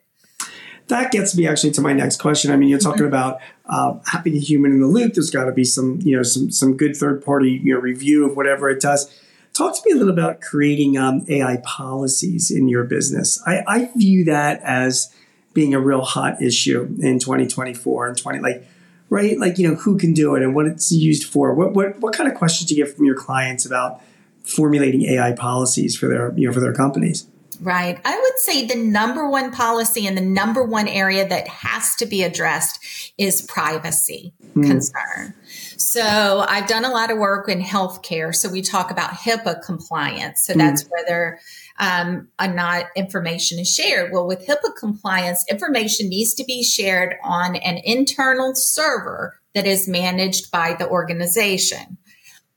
That 0.89 1.13
gets 1.13 1.37
me 1.37 1.47
actually 1.47 1.71
to 1.73 1.81
my 1.81 1.95
next 1.95 2.19
question. 2.19 2.51
I 2.51 2.57
mean, 2.57 2.69
you're 2.69 2.79
talking 2.79 3.05
mm-hmm. 3.05 3.09
about 3.09 3.41
uh, 3.67 3.99
having 4.07 4.35
a 4.35 4.39
human 4.39 4.73
in 4.73 4.81
the 4.81 4.87
loop. 4.87 5.15
There's 5.15 5.31
got 5.31 5.45
to 5.45 5.53
be 5.53 5.65
some, 5.65 5.99
you 6.03 6.17
know, 6.17 6.23
some 6.23 6.51
some 6.51 6.77
good 6.77 6.97
third 6.97 7.25
party 7.25 7.61
you 7.65 7.75
know 7.75 7.81
review 7.81 8.29
of 8.29 8.37
whatever 8.37 8.69
it 8.69 8.81
does. 8.81 9.11
Talk 9.55 9.75
to 9.77 9.83
me 9.87 9.93
a 9.93 9.97
little 9.97 10.13
about 10.13 10.41
creating 10.41 10.99
um, 10.99 11.25
AI 11.29 11.59
policies 11.65 12.51
in 12.51 12.69
your 12.69 12.85
business. 12.85 13.41
I, 13.47 13.63
I 13.67 13.91
view 13.97 14.25
that 14.25 14.61
as 14.63 15.15
being 15.55 15.73
a 15.73 15.81
real 15.81 16.03
hot 16.03 16.43
issue 16.43 16.83
in 17.01 17.21
2024 17.21 18.09
and 18.09 18.19
20 18.19 18.41
like 18.41 18.67
right 19.09 19.39
like 19.39 19.57
you 19.57 19.69
know 19.69 19.77
who 19.77 19.97
can 19.97 20.13
do 20.13 20.35
it 20.35 20.43
and 20.43 20.55
what 20.55 20.67
it's 20.67 20.93
used 20.93 21.25
for. 21.25 21.55
What 21.55 21.73
what 21.73 21.99
what 22.01 22.15
kind 22.15 22.31
of 22.31 22.37
questions 22.37 22.69
do 22.69 22.75
you 22.75 22.85
get 22.85 22.95
from 22.95 23.07
your 23.07 23.15
clients 23.15 23.65
about 23.65 24.03
formulating 24.45 25.03
AI 25.03 25.33
policies 25.33 25.97
for 25.97 26.09
their 26.09 26.33
you 26.37 26.47
know 26.47 26.53
for 26.53 26.61
their 26.61 26.75
companies. 26.75 27.27
Right. 27.61 28.01
I 28.05 28.19
would 28.19 28.39
say 28.39 28.67
the 28.67 28.77
number 28.77 29.29
one 29.29 29.53
policy 29.53 30.07
and 30.07 30.17
the 30.17 30.23
number 30.23 30.65
one 30.65 30.89
area 30.89 31.27
that 31.29 31.47
has 31.49 31.95
to 31.97 32.07
be 32.07 32.23
addressed 32.23 33.13
is 33.17 33.43
privacy 33.43 34.35
mm. 34.57 34.67
concern. 34.67 35.35
So 35.77 36.45
I've 36.49 36.67
done 36.67 36.85
a 36.85 36.91
lot 36.91 37.11
of 37.11 37.19
work 37.19 37.49
in 37.49 37.61
healthcare. 37.61 38.35
So 38.35 38.49
we 38.49 38.61
talk 38.61 38.91
about 38.91 39.11
HIPAA 39.11 39.65
compliance. 39.65 40.45
So 40.45 40.55
mm. 40.55 40.59
that's 40.59 40.85
whether 40.89 41.39
um, 41.79 42.29
not 42.41 42.87
information 42.97 43.59
is 43.59 43.73
shared. 43.73 44.13
Well, 44.13 44.27
with 44.27 44.47
HIPAA 44.47 44.77
compliance, 44.79 45.45
information 45.51 46.09
needs 46.09 46.35
to 46.35 46.45
be 46.45 46.63
shared 46.63 47.17
on 47.23 47.57
an 47.57 47.81
internal 47.85 48.55
server 48.55 49.41
that 49.55 49.67
is 49.67 49.89
managed 49.89 50.51
by 50.51 50.75
the 50.75 50.89
organization. 50.89 51.99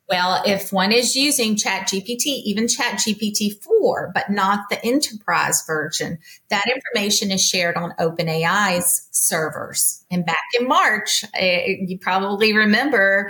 Well, 0.09 0.41
if 0.45 0.71
one 0.71 0.93
is 0.93 1.17
using 1.17 1.57
ChatGPT, 1.57 2.25
even 2.25 2.65
ChatGPT 2.65 3.61
4, 3.61 4.11
but 4.13 4.29
not 4.29 4.69
the 4.69 4.83
enterprise 4.85 5.63
version, 5.67 6.19
that 6.49 6.65
information 6.73 7.29
is 7.29 7.43
shared 7.43 7.75
on 7.75 7.93
OpenAI's 7.99 9.09
servers. 9.11 10.05
And 10.09 10.25
back 10.25 10.45
in 10.57 10.67
March, 10.67 11.25
eh, 11.33 11.75
you 11.85 11.99
probably 11.99 12.53
remember 12.53 13.29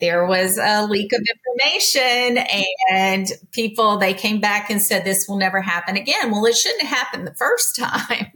there 0.00 0.26
was 0.26 0.58
a 0.58 0.86
leak 0.86 1.12
of 1.12 1.20
information 1.20 2.44
and 2.90 3.26
people, 3.52 3.96
they 3.96 4.12
came 4.12 4.40
back 4.40 4.70
and 4.70 4.82
said, 4.82 5.04
this 5.04 5.26
will 5.28 5.38
never 5.38 5.62
happen 5.62 5.96
again. 5.96 6.30
Well, 6.30 6.44
it 6.44 6.56
shouldn't 6.56 6.82
have 6.82 6.98
happened 6.98 7.26
the 7.26 7.34
first 7.34 7.74
time. 7.78 8.32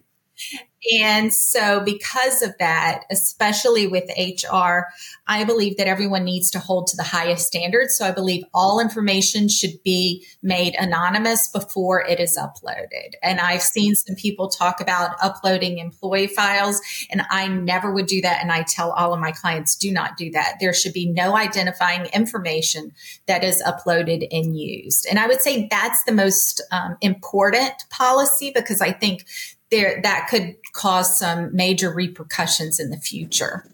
And 0.90 1.32
so, 1.32 1.80
because 1.80 2.42
of 2.42 2.54
that, 2.58 3.04
especially 3.10 3.86
with 3.86 4.10
HR, 4.18 4.86
I 5.28 5.44
believe 5.44 5.76
that 5.76 5.86
everyone 5.86 6.24
needs 6.24 6.50
to 6.50 6.58
hold 6.58 6.88
to 6.88 6.96
the 6.96 7.04
highest 7.04 7.46
standards. 7.46 7.96
So, 7.96 8.04
I 8.04 8.10
believe 8.10 8.42
all 8.52 8.80
information 8.80 9.48
should 9.48 9.80
be 9.84 10.26
made 10.42 10.74
anonymous 10.76 11.46
before 11.48 12.04
it 12.04 12.18
is 12.18 12.36
uploaded. 12.36 13.14
And 13.22 13.38
I've 13.38 13.62
seen 13.62 13.94
some 13.94 14.16
people 14.16 14.48
talk 14.48 14.80
about 14.80 15.14
uploading 15.22 15.78
employee 15.78 16.26
files, 16.26 16.80
and 17.10 17.22
I 17.30 17.46
never 17.46 17.92
would 17.92 18.06
do 18.06 18.20
that. 18.22 18.42
And 18.42 18.50
I 18.50 18.64
tell 18.66 18.90
all 18.92 19.14
of 19.14 19.20
my 19.20 19.30
clients, 19.30 19.76
do 19.76 19.92
not 19.92 20.16
do 20.16 20.32
that. 20.32 20.56
There 20.60 20.74
should 20.74 20.92
be 20.92 21.08
no 21.08 21.36
identifying 21.36 22.06
information 22.06 22.92
that 23.26 23.44
is 23.44 23.62
uploaded 23.62 24.26
and 24.32 24.58
used. 24.58 25.06
And 25.08 25.20
I 25.20 25.28
would 25.28 25.40
say 25.40 25.68
that's 25.70 26.02
the 26.04 26.12
most 26.12 26.60
um, 26.72 26.96
important 27.00 27.72
policy 27.90 28.50
because 28.52 28.80
I 28.80 28.90
think 28.90 29.26
there 29.72 30.00
that 30.02 30.28
could 30.28 30.54
cause 30.72 31.18
some 31.18 31.54
major 31.54 31.92
repercussions 31.92 32.80
in 32.80 32.90
the 32.90 32.96
future. 32.96 33.64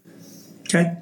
Okay. 0.61 0.97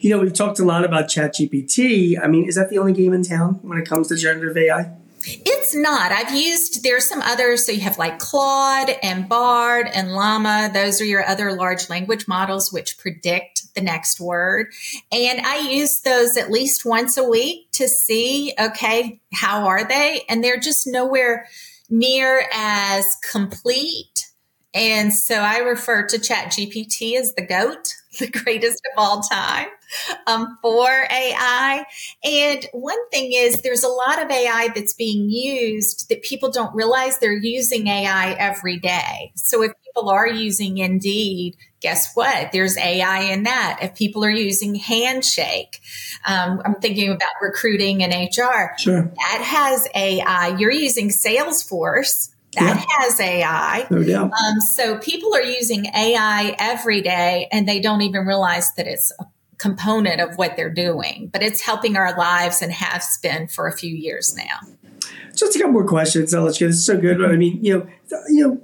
You 0.00 0.10
know, 0.10 0.18
we've 0.18 0.34
talked 0.34 0.58
a 0.58 0.64
lot 0.64 0.84
about 0.84 1.04
ChatGPT. 1.04 2.22
I 2.22 2.26
mean, 2.26 2.46
is 2.46 2.56
that 2.56 2.68
the 2.68 2.78
only 2.78 2.92
game 2.92 3.12
in 3.12 3.22
town 3.22 3.60
when 3.62 3.78
it 3.78 3.88
comes 3.88 4.08
to 4.08 4.16
generative 4.16 4.56
AI? 4.56 4.92
It's 5.26 5.74
not. 5.74 6.12
I've 6.12 6.34
used, 6.34 6.82
there's 6.82 7.08
some 7.08 7.22
others. 7.22 7.64
So 7.64 7.72
you 7.72 7.80
have 7.80 7.96
like 7.96 8.18
Claude 8.18 8.90
and 9.02 9.28
Bard 9.28 9.88
and 9.92 10.12
Llama. 10.12 10.70
Those 10.72 11.00
are 11.00 11.06
your 11.06 11.24
other 11.24 11.54
large 11.54 11.88
language 11.88 12.28
models 12.28 12.72
which 12.72 12.98
predict 12.98 13.74
the 13.74 13.80
next 13.80 14.20
word. 14.20 14.66
And 15.10 15.40
I 15.40 15.70
use 15.70 16.00
those 16.00 16.36
at 16.36 16.50
least 16.50 16.84
once 16.84 17.16
a 17.16 17.24
week 17.24 17.70
to 17.72 17.88
see, 17.88 18.52
okay, 18.60 19.20
how 19.32 19.66
are 19.66 19.86
they? 19.88 20.22
And 20.28 20.44
they're 20.44 20.60
just 20.60 20.86
nowhere 20.86 21.46
near 21.88 22.46
as 22.52 23.16
complete 23.30 24.30
and 24.74 25.12
so 25.12 25.36
I 25.36 25.58
refer 25.58 26.06
to 26.08 26.18
Chat 26.18 26.52
GPT 26.52 27.16
as 27.16 27.34
the 27.34 27.46
GOAT, 27.46 27.94
the 28.18 28.28
greatest 28.28 28.82
of 28.92 28.98
all 28.98 29.22
time. 29.22 29.68
um, 30.26 30.58
for 30.62 30.88
AI. 30.88 31.84
And 32.24 32.66
one 32.72 33.08
thing 33.10 33.32
is, 33.32 33.62
there's 33.62 33.84
a 33.84 33.88
lot 33.88 34.22
of 34.22 34.30
AI 34.30 34.68
that's 34.74 34.94
being 34.94 35.30
used 35.30 36.08
that 36.08 36.22
people 36.22 36.50
don't 36.50 36.74
realize 36.74 37.18
they're 37.18 37.32
using 37.32 37.86
AI 37.86 38.32
every 38.32 38.78
day. 38.78 39.32
So 39.36 39.62
if 39.62 39.72
people 39.84 40.10
are 40.10 40.26
using 40.26 40.78
Indeed, 40.78 41.56
guess 41.80 42.14
what? 42.14 42.52
There's 42.52 42.76
AI 42.76 43.20
in 43.32 43.44
that. 43.44 43.80
If 43.82 43.94
people 43.94 44.24
are 44.24 44.30
using 44.30 44.74
Handshake, 44.74 45.80
um, 46.26 46.60
I'm 46.64 46.76
thinking 46.76 47.10
about 47.10 47.32
recruiting 47.40 48.02
and 48.02 48.12
HR. 48.12 48.76
Sure. 48.78 49.12
That 49.16 49.42
has 49.42 49.86
AI. 49.94 50.56
You're 50.58 50.72
using 50.72 51.10
Salesforce 51.10 52.30
that 52.54 52.76
yeah. 52.76 52.84
has 52.98 53.20
AI. 53.20 53.86
No 53.90 54.02
doubt. 54.02 54.30
Um, 54.32 54.60
so 54.60 54.98
people 54.98 55.34
are 55.34 55.42
using 55.42 55.86
AI 55.86 56.56
every 56.58 57.00
day 57.00 57.48
and 57.52 57.68
they 57.68 57.80
don't 57.80 58.02
even 58.02 58.26
realize 58.26 58.72
that 58.74 58.86
it's 58.86 59.12
a 59.20 59.26
component 59.58 60.20
of 60.20 60.36
what 60.36 60.56
they're 60.56 60.72
doing, 60.72 61.30
but 61.32 61.42
it's 61.42 61.62
helping 61.62 61.96
our 61.96 62.16
lives 62.16 62.62
and 62.62 62.72
has 62.72 63.18
been 63.22 63.48
for 63.48 63.66
a 63.66 63.72
few 63.72 63.94
years 63.94 64.36
now. 64.36 65.00
Just 65.34 65.56
a 65.56 65.58
couple 65.58 65.72
more 65.72 65.86
questions. 65.86 66.34
I'll 66.34 66.44
let 66.44 66.60
you. 66.60 66.66
This 66.68 66.76
is 66.76 66.86
so 66.86 66.98
good. 66.98 67.22
I 67.24 67.36
mean, 67.36 67.64
you 67.64 67.78
know, 67.78 68.18
you 68.28 68.46
know, 68.46 68.60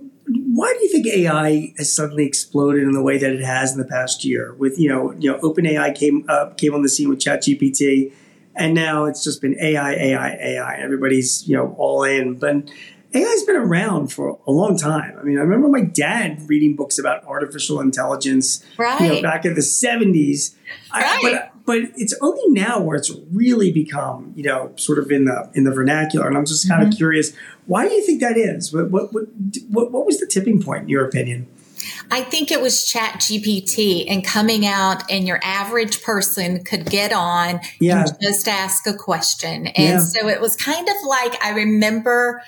why 0.52 0.72
do 0.72 0.84
you 0.84 0.92
think 0.92 1.06
AI 1.06 1.72
has 1.78 1.94
suddenly 1.94 2.24
exploded 2.24 2.82
in 2.84 2.92
the 2.92 3.02
way 3.02 3.18
that 3.18 3.32
it 3.32 3.42
has 3.42 3.72
in 3.72 3.78
the 3.78 3.84
past 3.84 4.24
year? 4.24 4.54
With 4.54 4.78
you 4.78 4.88
know, 4.88 5.12
you 5.18 5.30
know, 5.30 5.38
OpenAI 5.40 5.94
came 5.94 6.24
up, 6.28 6.58
came 6.58 6.74
on 6.74 6.82
the 6.82 6.88
scene 6.88 7.08
with 7.08 7.18
ChatGPT, 7.18 8.12
and 8.54 8.74
now 8.74 9.06
it's 9.06 9.24
just 9.24 9.40
been 9.40 9.56
AI, 9.60 9.92
AI, 9.92 10.30
AI. 10.40 10.76
Everybody's 10.76 11.46
you 11.48 11.56
know 11.56 11.74
all 11.78 12.04
in, 12.04 12.34
but 12.34 12.70
AI's 13.14 13.42
been 13.42 13.56
around 13.56 14.12
for 14.12 14.38
a 14.46 14.52
long 14.52 14.76
time. 14.76 15.16
I 15.18 15.22
mean, 15.24 15.38
I 15.38 15.40
remember 15.40 15.68
my 15.68 15.82
dad 15.82 16.48
reading 16.48 16.76
books 16.76 16.98
about 16.98 17.24
artificial 17.24 17.80
intelligence, 17.80 18.64
right. 18.76 19.00
you 19.00 19.08
know, 19.14 19.22
back 19.22 19.44
in 19.44 19.54
the 19.54 19.62
seventies. 19.62 20.56
Right. 20.92 21.18
but 21.22 21.52
but 21.66 21.78
it's 21.96 22.14
only 22.20 22.42
now 22.48 22.80
where 22.80 22.96
it's 22.96 23.12
really 23.32 23.72
become, 23.72 24.32
you 24.36 24.44
know, 24.44 24.72
sort 24.76 24.98
of 24.98 25.10
in 25.10 25.24
the 25.24 25.50
in 25.54 25.64
the 25.64 25.72
vernacular. 25.72 26.28
And 26.28 26.36
I'm 26.36 26.46
just 26.46 26.68
kind 26.68 26.82
mm-hmm. 26.82 26.92
of 26.92 26.96
curious, 26.96 27.32
why 27.66 27.88
do 27.88 27.94
you 27.94 28.04
think 28.04 28.20
that 28.20 28.36
is? 28.36 28.72
What, 28.72 28.90
what 28.90 29.12
what 29.12 29.24
what 29.68 29.90
what 29.90 30.06
was 30.06 30.20
the 30.20 30.26
tipping 30.26 30.62
point 30.62 30.84
in 30.84 30.88
your 30.88 31.04
opinion? 31.04 31.48
I 32.10 32.22
think 32.22 32.50
it 32.50 32.60
was 32.60 32.84
Chat 32.84 33.20
GPT 33.20 34.04
and 34.08 34.24
coming 34.24 34.66
out, 34.66 35.08
and 35.10 35.26
your 35.26 35.40
average 35.42 36.02
person 36.02 36.64
could 36.64 36.86
get 36.86 37.12
on 37.12 37.60
yeah. 37.78 38.02
and 38.02 38.10
just 38.20 38.48
ask 38.48 38.86
a 38.86 38.94
question. 38.94 39.68
And 39.68 39.76
yeah. 39.76 39.98
so 40.00 40.28
it 40.28 40.40
was 40.40 40.56
kind 40.56 40.88
of 40.88 40.96
like 41.06 41.42
I 41.42 41.50
remember 41.50 42.42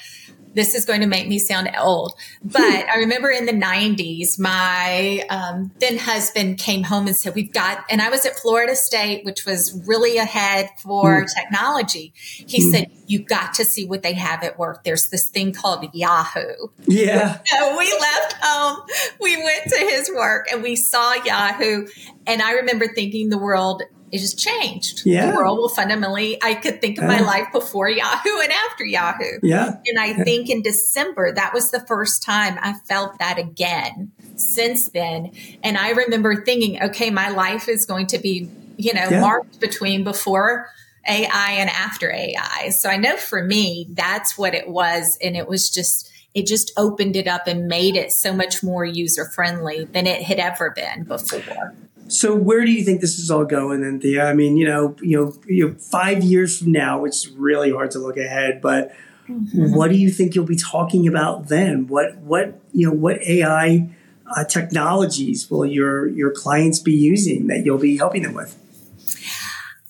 this 0.55 0.75
is 0.75 0.85
going 0.85 1.01
to 1.01 1.07
make 1.07 1.29
me 1.29 1.39
sound 1.39 1.71
old, 1.79 2.15
but 2.43 2.61
I 2.63 2.99
remember 2.99 3.31
in 3.31 3.47
the 3.47 3.53
90s, 3.53 4.39
my 4.39 5.25
um, 5.31 5.73
then 5.81 5.99
husband 5.99 6.59
came 6.59 6.83
home 6.83 7.07
and 7.07 7.17
said, 7.17 7.35
We've 7.35 7.53
got, 7.53 7.85
and 7.91 8.01
I 8.01 8.11
was 8.11 8.27
at 8.27 8.37
Florida 8.37 8.77
State, 8.77 9.25
which 9.25 9.47
was 9.47 9.81
really 9.87 10.19
ahead 10.19 10.71
for 10.79 11.23
mm. 11.23 11.35
technology. 11.35 12.13
He 12.17 12.63
mm. 12.63 12.73
said, 12.73 12.91
You've 13.07 13.27
got 13.27 13.55
to 13.55 13.65
see 13.65 13.85
what 13.85 14.03
they 14.03 14.15
have 14.15 14.43
at 14.43 14.59
work. 14.59 14.85
There's 14.85 15.09
this 15.09 15.29
thing 15.29 15.53
called 15.53 15.89
Yahoo. 15.93 16.69
Yeah. 16.87 17.39
So 17.53 17.77
we 17.77 17.93
left 18.01 18.35
home, 18.41 18.81
we 19.21 19.37
went 19.37 19.65
to 19.69 19.77
his 19.77 20.11
work 20.15 20.47
and 20.51 20.63
we 20.63 20.75
saw 20.75 21.13
Yahoo. 21.13 21.87
And 22.27 22.41
I 22.41 22.53
remember 22.53 22.89
thinking 22.89 23.29
the 23.29 23.39
world 23.39 23.83
it 24.13 24.21
has 24.21 24.35
changed. 24.35 25.03
Yeah. 25.07 25.31
The 25.31 25.37
world 25.37 25.59
will 25.59 25.71
fundamentally, 25.71 26.41
I 26.43 26.55
could 26.55 26.83
think 26.83 26.99
of 26.99 27.05
my 27.05 27.21
life 27.21 27.47
before 27.51 27.89
Yahoo 27.89 28.41
and 28.43 28.53
after 28.69 28.85
Yahoo. 28.85 29.39
Yeah. 29.43 29.77
And 29.87 29.99
I 29.99 30.09
yeah. 30.09 30.23
think 30.25 30.51
in 30.51 30.61
December, 30.61 31.33
that 31.33 31.55
was 31.55 31.71
the 31.71 31.81
first 31.81 32.23
time 32.23 32.59
I 32.61 32.75
felt 32.87 33.19
that 33.21 33.39
again 33.39 34.13
since 34.37 34.91
then. 34.91 35.33
And 35.65 35.79
I 35.79 35.93
remember 35.93 36.45
thinking, 36.45 36.83
okay, 36.83 37.09
my 37.09 37.31
life 37.31 37.71
is 37.71 37.87
going 37.87 38.09
to 38.09 38.19
be, 38.19 38.51
you 38.77 38.93
know, 38.93 39.09
yeah. 39.11 39.21
marked 39.23 39.59
between 39.61 40.05
before 40.05 40.69
AI 41.09 41.53
and 41.53 41.71
after 41.71 42.13
AI. 42.13 42.69
So 42.69 42.91
I 42.91 42.99
know 42.99 43.17
for 43.17 43.43
me, 43.43 43.87
that's 43.89 44.37
what 44.37 44.55
it 44.55 44.69
was. 44.69 45.17
And 45.23 45.39
it 45.39 45.49
was 45.49 45.71
just, 45.71 46.13
it 46.35 46.47
just 46.47 46.71
opened 46.77 47.17
it 47.17 47.27
up 47.27 47.47
and 47.47 47.67
made 47.67 47.97
it 47.97 48.13
so 48.13 48.35
much 48.35 48.63
more 48.63 48.85
user 48.85 49.25
friendly 49.25 49.87
than 49.87 50.07
it 50.07 50.23
had 50.23 50.39
ever 50.39 50.71
been 50.71 51.05
before. 51.05 51.75
So 52.13 52.35
where 52.35 52.65
do 52.65 52.71
you 52.71 52.85
think 52.85 53.01
this 53.01 53.19
is 53.19 53.31
all 53.31 53.45
going 53.45 53.81
then, 53.81 53.99
Thea? 53.99 54.27
I 54.27 54.35
mean, 54.35 54.57
you 54.57 54.67
know, 54.67 54.95
you 55.01 55.19
know, 55.19 55.35
you 55.47 55.69
know, 55.69 55.75
five 55.75 56.23
years 56.23 56.59
from 56.59 56.73
now, 56.73 57.05
it's 57.05 57.29
really 57.29 57.73
hard 57.73 57.91
to 57.93 57.99
look 57.99 58.19
ahead, 58.19 58.61
but 58.61 58.95
mm-hmm. 59.27 59.75
what 59.75 59.91
do 59.91 59.97
you 59.97 60.11
think 60.11 60.35
you'll 60.35 60.45
be 60.45 60.57
talking 60.57 61.09
about 61.09 61.49
then? 61.49 61.87
What 61.87 62.19
what 62.19 62.61
you 62.73 62.89
know, 62.89 62.95
what 62.95 63.23
AI 63.23 63.89
uh, 64.37 64.45
technologies 64.45 65.51
will 65.51 65.65
your 65.65 66.07
your 66.07 66.31
clients 66.31 66.79
be 66.79 66.93
using 66.93 67.47
that 67.47 67.65
you'll 67.65 67.79
be 67.79 67.97
helping 67.97 68.23
them 68.23 68.35
with? 68.35 68.59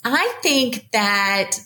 I 0.04 0.34
think 0.42 0.90
that 0.92 1.58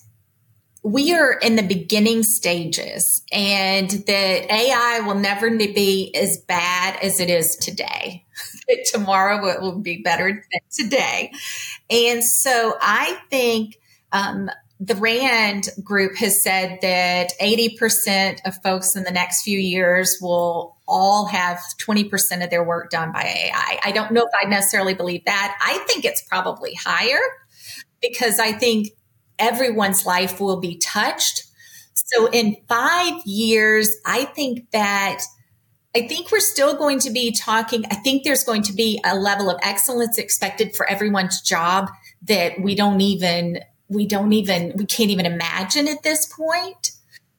we 0.82 1.12
are 1.12 1.32
in 1.32 1.56
the 1.56 1.62
beginning 1.62 2.22
stages 2.22 3.22
and 3.32 3.90
that 3.90 4.50
AI 4.50 5.00
will 5.00 5.16
never 5.16 5.50
be 5.50 6.14
as 6.14 6.38
bad 6.38 6.96
as 7.02 7.18
it 7.20 7.28
is 7.28 7.56
today. 7.56 8.24
Tomorrow 8.86 9.46
it 9.48 9.60
will 9.60 9.78
be 9.78 10.02
better 10.02 10.28
than 10.30 10.60
today. 10.70 11.32
And 11.90 12.22
so 12.22 12.76
I 12.80 13.18
think 13.30 13.78
um, 14.12 14.50
the 14.78 14.94
RAND 14.94 15.68
group 15.82 16.16
has 16.16 16.42
said 16.42 16.78
that 16.82 17.30
80% 17.40 18.40
of 18.44 18.60
folks 18.62 18.94
in 18.94 19.04
the 19.04 19.10
next 19.10 19.42
few 19.42 19.58
years 19.58 20.18
will 20.20 20.76
all 20.86 21.26
have 21.26 21.58
20% 21.80 22.44
of 22.44 22.50
their 22.50 22.62
work 22.62 22.90
done 22.90 23.12
by 23.12 23.22
AI. 23.22 23.80
I 23.84 23.92
don't 23.92 24.12
know 24.12 24.22
if 24.22 24.32
I 24.40 24.48
necessarily 24.48 24.94
believe 24.94 25.24
that. 25.24 25.56
I 25.60 25.78
think 25.86 26.04
it's 26.04 26.22
probably 26.22 26.74
higher 26.74 27.18
because 28.02 28.38
I 28.38 28.52
think 28.52 28.88
everyone's 29.38 30.04
life 30.04 30.40
will 30.40 30.60
be 30.60 30.76
touched. 30.76 31.44
So 31.94 32.30
in 32.30 32.56
five 32.68 33.14
years, 33.24 33.96
I 34.04 34.26
think 34.26 34.70
that 34.72 35.22
I 35.96 36.06
think 36.06 36.30
we're 36.30 36.40
still 36.40 36.76
going 36.76 36.98
to 37.00 37.10
be 37.10 37.32
talking. 37.32 37.86
I 37.90 37.94
think 37.94 38.22
there's 38.22 38.44
going 38.44 38.60
to 38.64 38.74
be 38.74 39.00
a 39.02 39.16
level 39.16 39.48
of 39.48 39.58
excellence 39.62 40.18
expected 40.18 40.76
for 40.76 40.86
everyone's 40.86 41.40
job 41.40 41.88
that 42.24 42.60
we 42.60 42.74
don't 42.74 43.00
even, 43.00 43.60
we 43.88 44.06
don't 44.06 44.34
even, 44.34 44.74
we 44.76 44.84
can't 44.84 45.08
even 45.08 45.24
imagine 45.24 45.88
at 45.88 46.02
this 46.02 46.26
point. 46.26 46.90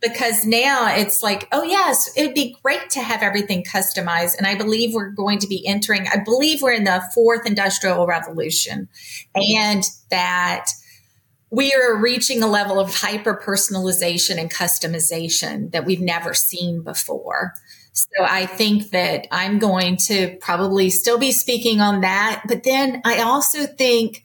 Because 0.02 0.43
now 0.43 0.91
it's 0.96 1.22
like, 1.22 1.48
oh, 1.52 1.62
yes, 1.62 2.10
it'd 2.17 2.34
be 2.34 2.56
great 2.63 2.89
to 2.91 3.02
have 3.02 3.22
everything 3.22 3.63
customized. 3.63 4.36
And 4.39 4.48
I 4.48 4.56
believe 4.56 4.96
we're 4.96 5.12
going 5.12 5.38
to 5.39 5.48
be 5.48 5.65
entering, 5.67 6.08
I 6.08 6.17
believe 6.17 6.63
we're 6.63 6.72
in 6.72 6.84
the 6.84 7.04
fourth 7.13 7.46
industrial 7.46 8.08
revolution 8.08 8.89
and 9.36 9.84
that 10.10 10.70
we 11.52 11.74
are 11.74 11.96
reaching 11.96 12.41
a 12.41 12.48
level 12.48 12.80
of 12.80 12.93
hyper 12.96 13.39
personalization 13.43 14.39
and 14.39 14.52
customization 14.52 15.72
that 15.72 15.86
we've 15.86 16.02
never 16.02 16.34
seen 16.34 16.82
before. 16.82 17.54
So 17.98 18.24
I 18.24 18.46
think 18.46 18.92
that 18.92 19.28
I'm 19.32 19.58
going 19.58 19.98
to 20.08 20.38
probably 20.40 20.92
still 20.92 21.18
be 21.18 21.32
speaking 21.32 21.82
on 21.82 22.02
that. 22.02 22.44
But 22.48 22.64
then 22.64 23.02
I 23.04 23.22
also 23.22 23.66
think 23.66 24.24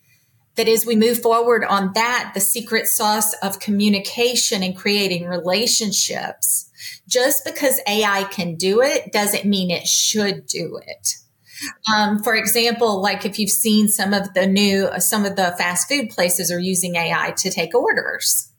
that 0.57 0.69
as 0.69 0.85
we 0.85 0.95
move 0.95 1.23
forward 1.23 1.65
on 1.65 1.93
that, 1.95 2.33
the 2.35 2.41
secret 2.41 2.87
sauce 2.87 3.33
of 3.43 3.61
communication 3.61 4.63
and 4.63 4.77
creating 4.77 5.27
relationships, 5.27 6.71
just 7.09 7.47
because 7.47 7.81
AI 7.89 8.25
can 8.25 8.57
do 8.57 8.83
it 8.83 9.11
doesn't 9.11 9.47
mean 9.47 9.71
it 9.71 9.87
should 9.87 10.47
do 10.47 10.79
it. 10.87 11.15
Um, 11.95 12.23
for 12.23 12.35
example, 12.35 13.01
like 13.01 13.25
if 13.25 13.39
you've 13.39 13.49
seen 13.49 13.89
some 13.89 14.13
of 14.13 14.35
the 14.35 14.47
new, 14.47 14.91
some 14.99 15.25
of 15.25 15.37
the 15.37 15.55
fast 15.57 15.89
food 15.89 16.11
places 16.11 16.51
are 16.51 16.59
using 16.59 16.97
AI 16.97 17.33
to 17.39 17.51
take 17.51 17.75
orders. 17.75 18.52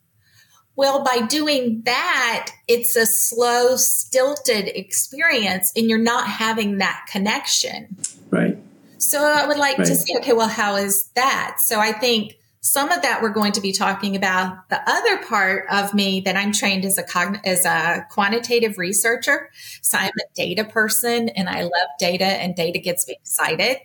Well, 0.76 1.04
by 1.04 1.22
doing 1.22 1.84
that, 1.86 2.52
it's 2.68 2.96
a 2.96 3.06
slow, 3.06 3.76
stilted 3.76 4.68
experience 4.76 5.72
and 5.76 5.90
you're 5.90 6.00
not 6.00 6.28
having 6.28 6.80
that 6.80 7.06
connection. 7.12 7.96
Right. 8.32 8.58
So 8.98 9.22
I 9.22 9.46
would 9.46 9.58
like 9.58 9.78
right. 9.78 9.88
to 9.88 9.96
see, 9.96 10.18
okay, 10.18 10.34
well, 10.34 10.48
how 10.48 10.76
is 10.76 11.10
that? 11.16 11.58
So 11.60 11.80
I 11.80 11.92
think 11.92 12.38
some 12.62 12.92
of 12.92 13.02
that 13.02 13.22
we're 13.22 13.30
going 13.30 13.52
to 13.52 13.62
be 13.62 13.74
talking 13.74 14.16
about. 14.16 14.70
The 14.70 14.82
other 14.90 15.18
part 15.26 15.66
of 15.70 15.94
me 15.94 16.22
that 16.22 16.38
I'm 16.38 16.54
trained 16.54 16.86
as 16.86 16.98
a 16.98 17.04
cogn- 17.04 17.46
as 17.46 17.66
a 17.66 18.08
quantitative 18.10 18.78
researcher, 18.78 19.52
so 19.82 19.98
I'm 19.98 20.14
a 20.18 20.34
data 20.34 20.64
person 20.64 21.28
and 21.30 21.50
I 21.50 21.64
love 21.64 21.90
data 22.00 22.24
and 22.24 22.56
data 22.56 22.80
gets 22.80 23.06
me 23.06 23.16
excited. 23.20 23.80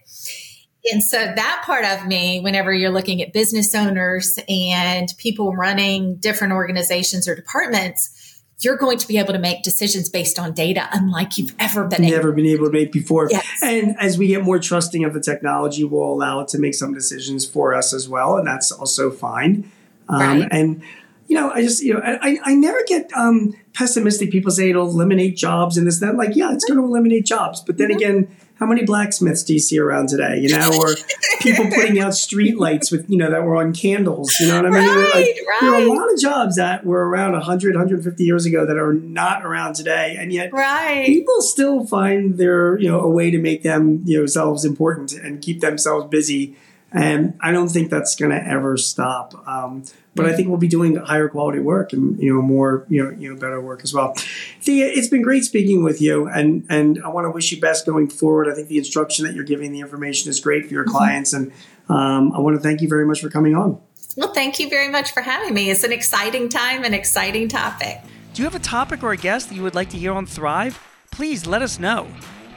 And 0.92 1.02
so 1.02 1.18
that 1.18 1.62
part 1.64 1.84
of 1.84 2.06
me, 2.06 2.40
whenever 2.40 2.72
you're 2.72 2.90
looking 2.90 3.22
at 3.22 3.32
business 3.32 3.74
owners 3.74 4.38
and 4.48 5.08
people 5.18 5.54
running 5.54 6.16
different 6.16 6.52
organizations 6.52 7.28
or 7.28 7.34
departments, 7.34 8.14
you're 8.60 8.76
going 8.76 8.98
to 8.98 9.06
be 9.06 9.18
able 9.18 9.32
to 9.32 9.38
make 9.38 9.62
decisions 9.62 10.08
based 10.08 10.38
on 10.38 10.52
data 10.52 10.88
unlike 10.92 11.38
you've 11.38 11.54
ever 11.60 11.84
been 11.84 12.02
never 12.02 12.28
able. 12.28 12.36
been 12.36 12.46
able 12.46 12.66
to 12.66 12.72
make 12.72 12.90
before. 12.90 13.28
Yes. 13.30 13.46
And 13.62 13.96
as 14.00 14.18
we 14.18 14.28
get 14.28 14.42
more 14.42 14.58
trusting 14.58 15.04
of 15.04 15.14
the 15.14 15.20
technology, 15.20 15.84
we'll 15.84 16.12
allow 16.12 16.40
it 16.40 16.48
to 16.48 16.58
make 16.58 16.74
some 16.74 16.92
decisions 16.92 17.46
for 17.46 17.72
us 17.74 17.92
as 17.92 18.08
well, 18.08 18.36
and 18.36 18.46
that's 18.46 18.72
also 18.72 19.10
fine. 19.10 19.70
Um, 20.08 20.20
right. 20.20 20.48
And 20.50 20.82
you 21.28 21.36
know, 21.36 21.50
I 21.50 21.62
just 21.62 21.82
you 21.82 21.94
know, 21.94 22.00
I 22.02 22.38
I 22.42 22.54
never 22.54 22.82
get 22.86 23.12
um, 23.14 23.54
pessimistic. 23.74 24.32
People 24.32 24.50
say 24.50 24.70
it'll 24.70 24.88
eliminate 24.88 25.36
jobs 25.36 25.76
and 25.76 25.86
this 25.86 26.00
that. 26.00 26.16
Like, 26.16 26.34
yeah, 26.34 26.52
it's 26.52 26.64
going 26.64 26.80
to 26.80 26.84
eliminate 26.84 27.26
jobs, 27.26 27.60
but 27.60 27.78
then 27.78 27.90
mm-hmm. 27.90 27.96
again, 27.96 28.36
how 28.58 28.66
many 28.66 28.84
blacksmiths 28.84 29.44
do 29.44 29.52
you 29.52 29.60
see 29.60 29.78
around 29.78 30.08
today? 30.08 30.38
You 30.40 30.48
know, 30.48 30.70
or 30.74 30.96
people 31.40 31.66
putting 31.74 32.00
out 32.00 32.14
street 32.14 32.58
lights 32.58 32.90
with, 32.90 33.08
you 33.08 33.16
know, 33.16 33.30
that 33.30 33.44
were 33.44 33.56
on 33.56 33.72
candles. 33.72 34.34
You 34.40 34.48
know 34.48 34.56
what 34.56 34.66
I 34.66 34.70
mean? 34.70 34.88
Right, 34.88 35.14
like, 35.14 35.14
right. 35.14 35.58
There 35.60 35.74
are 35.74 35.80
a 35.80 35.92
lot 35.92 36.12
of 36.12 36.18
jobs 36.18 36.56
that 36.56 36.84
were 36.84 37.08
around 37.08 37.32
100, 37.32 37.74
150 37.76 38.24
years 38.24 38.46
ago 38.46 38.66
that 38.66 38.76
are 38.76 38.94
not 38.94 39.44
around 39.44 39.74
today. 39.74 40.16
And 40.18 40.32
yet 40.32 40.52
right. 40.52 41.06
people 41.06 41.40
still 41.40 41.86
find 41.86 42.36
their, 42.36 42.76
you 42.78 42.88
know, 42.88 43.00
a 43.00 43.08
way 43.08 43.30
to 43.30 43.38
make 43.38 43.62
them, 43.62 44.02
you 44.04 44.20
know, 44.20 44.26
selves 44.26 44.64
important 44.64 45.12
and 45.12 45.40
keep 45.40 45.60
themselves 45.60 46.08
busy. 46.08 46.56
And 46.90 47.38
I 47.40 47.52
don't 47.52 47.68
think 47.68 47.90
that's 47.90 48.16
going 48.16 48.32
to 48.32 48.44
ever 48.44 48.76
stop. 48.76 49.34
Um, 49.46 49.84
but 50.18 50.26
I 50.26 50.36
think 50.36 50.48
we'll 50.48 50.58
be 50.58 50.68
doing 50.68 50.96
higher 50.96 51.28
quality 51.28 51.58
work 51.58 51.92
and 51.92 52.20
you 52.20 52.34
know 52.34 52.42
more 52.42 52.84
you 52.88 53.02
know 53.02 53.10
you 53.10 53.32
know 53.32 53.40
better 53.40 53.60
work 53.60 53.80
as 53.82 53.94
well. 53.94 54.14
Thea, 54.60 54.86
it's 54.86 55.08
been 55.08 55.22
great 55.22 55.44
speaking 55.44 55.82
with 55.82 56.00
you, 56.02 56.28
and 56.28 56.66
and 56.68 57.00
I 57.04 57.08
want 57.08 57.24
to 57.24 57.30
wish 57.30 57.50
you 57.52 57.60
best 57.60 57.86
going 57.86 58.08
forward. 58.08 58.48
I 58.48 58.54
think 58.54 58.68
the 58.68 58.78
instruction 58.78 59.24
that 59.24 59.34
you're 59.34 59.44
giving, 59.44 59.72
the 59.72 59.80
information 59.80 60.28
is 60.30 60.40
great 60.40 60.66
for 60.66 60.74
your 60.74 60.84
mm-hmm. 60.84 60.96
clients, 60.96 61.32
and 61.32 61.52
um, 61.88 62.32
I 62.32 62.40
want 62.40 62.56
to 62.56 62.62
thank 62.62 62.80
you 62.80 62.88
very 62.88 63.06
much 63.06 63.20
for 63.20 63.30
coming 63.30 63.54
on. 63.54 63.80
Well, 64.16 64.32
thank 64.32 64.58
you 64.58 64.68
very 64.68 64.88
much 64.88 65.12
for 65.12 65.20
having 65.20 65.54
me. 65.54 65.70
It's 65.70 65.84
an 65.84 65.92
exciting 65.92 66.48
time, 66.48 66.82
an 66.84 66.92
exciting 66.92 67.48
topic. 67.48 68.00
Do 68.34 68.42
you 68.42 68.44
have 68.44 68.54
a 68.56 68.60
topic 68.60 69.02
or 69.02 69.12
a 69.12 69.16
guest 69.16 69.48
that 69.48 69.54
you 69.54 69.62
would 69.62 69.74
like 69.74 69.90
to 69.90 69.98
hear 69.98 70.12
on 70.12 70.26
Thrive? 70.26 70.78
Please 71.10 71.46
let 71.46 71.62
us 71.62 71.78
know. 71.78 72.08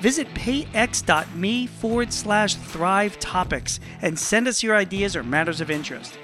Visit 0.02 0.28
payx.me 0.34 1.67
forward 1.67 2.12
slash 2.12 2.56
thrive 2.56 3.19
topics 3.19 3.80
and 4.02 4.17
send 4.17 4.47
us 4.47 4.63
your 4.63 4.76
ideas 4.76 5.15
or 5.15 5.24
matters 5.24 5.62
of 5.62 5.69
interest. 5.69 6.17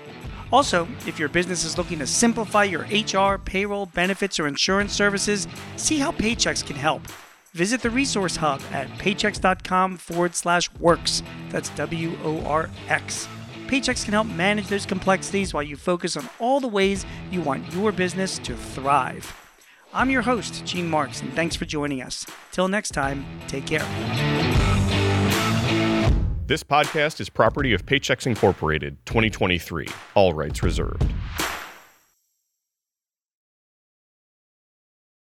Also, 0.52 0.88
if 1.06 1.20
your 1.20 1.30
business 1.30 1.64
is 1.64 1.78
looking 1.78 2.00
to 2.00 2.08
simplify 2.08 2.64
your 2.64 2.84
HR, 2.84 3.38
payroll, 3.38 3.88
benefits, 3.88 4.40
or 4.40 4.48
insurance 4.48 4.94
services, 4.94 5.48
see 5.76 6.00
how 6.00 6.12
Paychex 6.12 6.66
can 6.66 6.76
help. 6.76 7.02
Visit 7.54 7.82
the 7.82 7.90
resource 7.90 8.36
hub 8.36 8.62
at 8.72 8.88
paychex.com 9.00 9.98
forward 9.98 10.36
slash 10.36 10.72
works. 10.76 11.24
That's 11.50 11.70
W 11.72 12.18
O 12.24 12.46
R 12.46 12.70
X. 12.88 13.28
Paychex 13.68 14.06
can 14.06 14.14
help 14.14 14.28
manage 14.28 14.68
those 14.68 14.86
complexities 14.86 15.54
while 15.54 15.64
you 15.64 15.76
focus 15.76 16.16
on 16.16 16.30
all 16.40 16.60
the 16.60 16.68
ways 16.68 17.06
you 17.32 17.42
want 17.42 17.74
your 17.74 17.92
business 17.92 18.38
to 18.40 18.56
thrive. 18.56 19.36
I'm 19.94 20.10
your 20.10 20.22
host, 20.22 20.64
Gene 20.66 20.90
Marks, 20.90 21.22
and 21.22 21.34
thanks 21.34 21.56
for 21.56 21.66
joining 21.66 22.02
us. 22.02 22.26
Till 22.52 22.68
next 22.68 22.92
time, 22.92 23.26
take 23.48 23.66
care. 23.66 24.67
This 26.48 26.64
podcast 26.64 27.20
is 27.20 27.28
property 27.28 27.74
of 27.74 27.86
Paychex 27.86 28.26
Incorporated, 28.26 28.96
2023. 29.06 29.86
All 30.16 30.32
rights 30.32 30.64
reserved. 30.64 31.14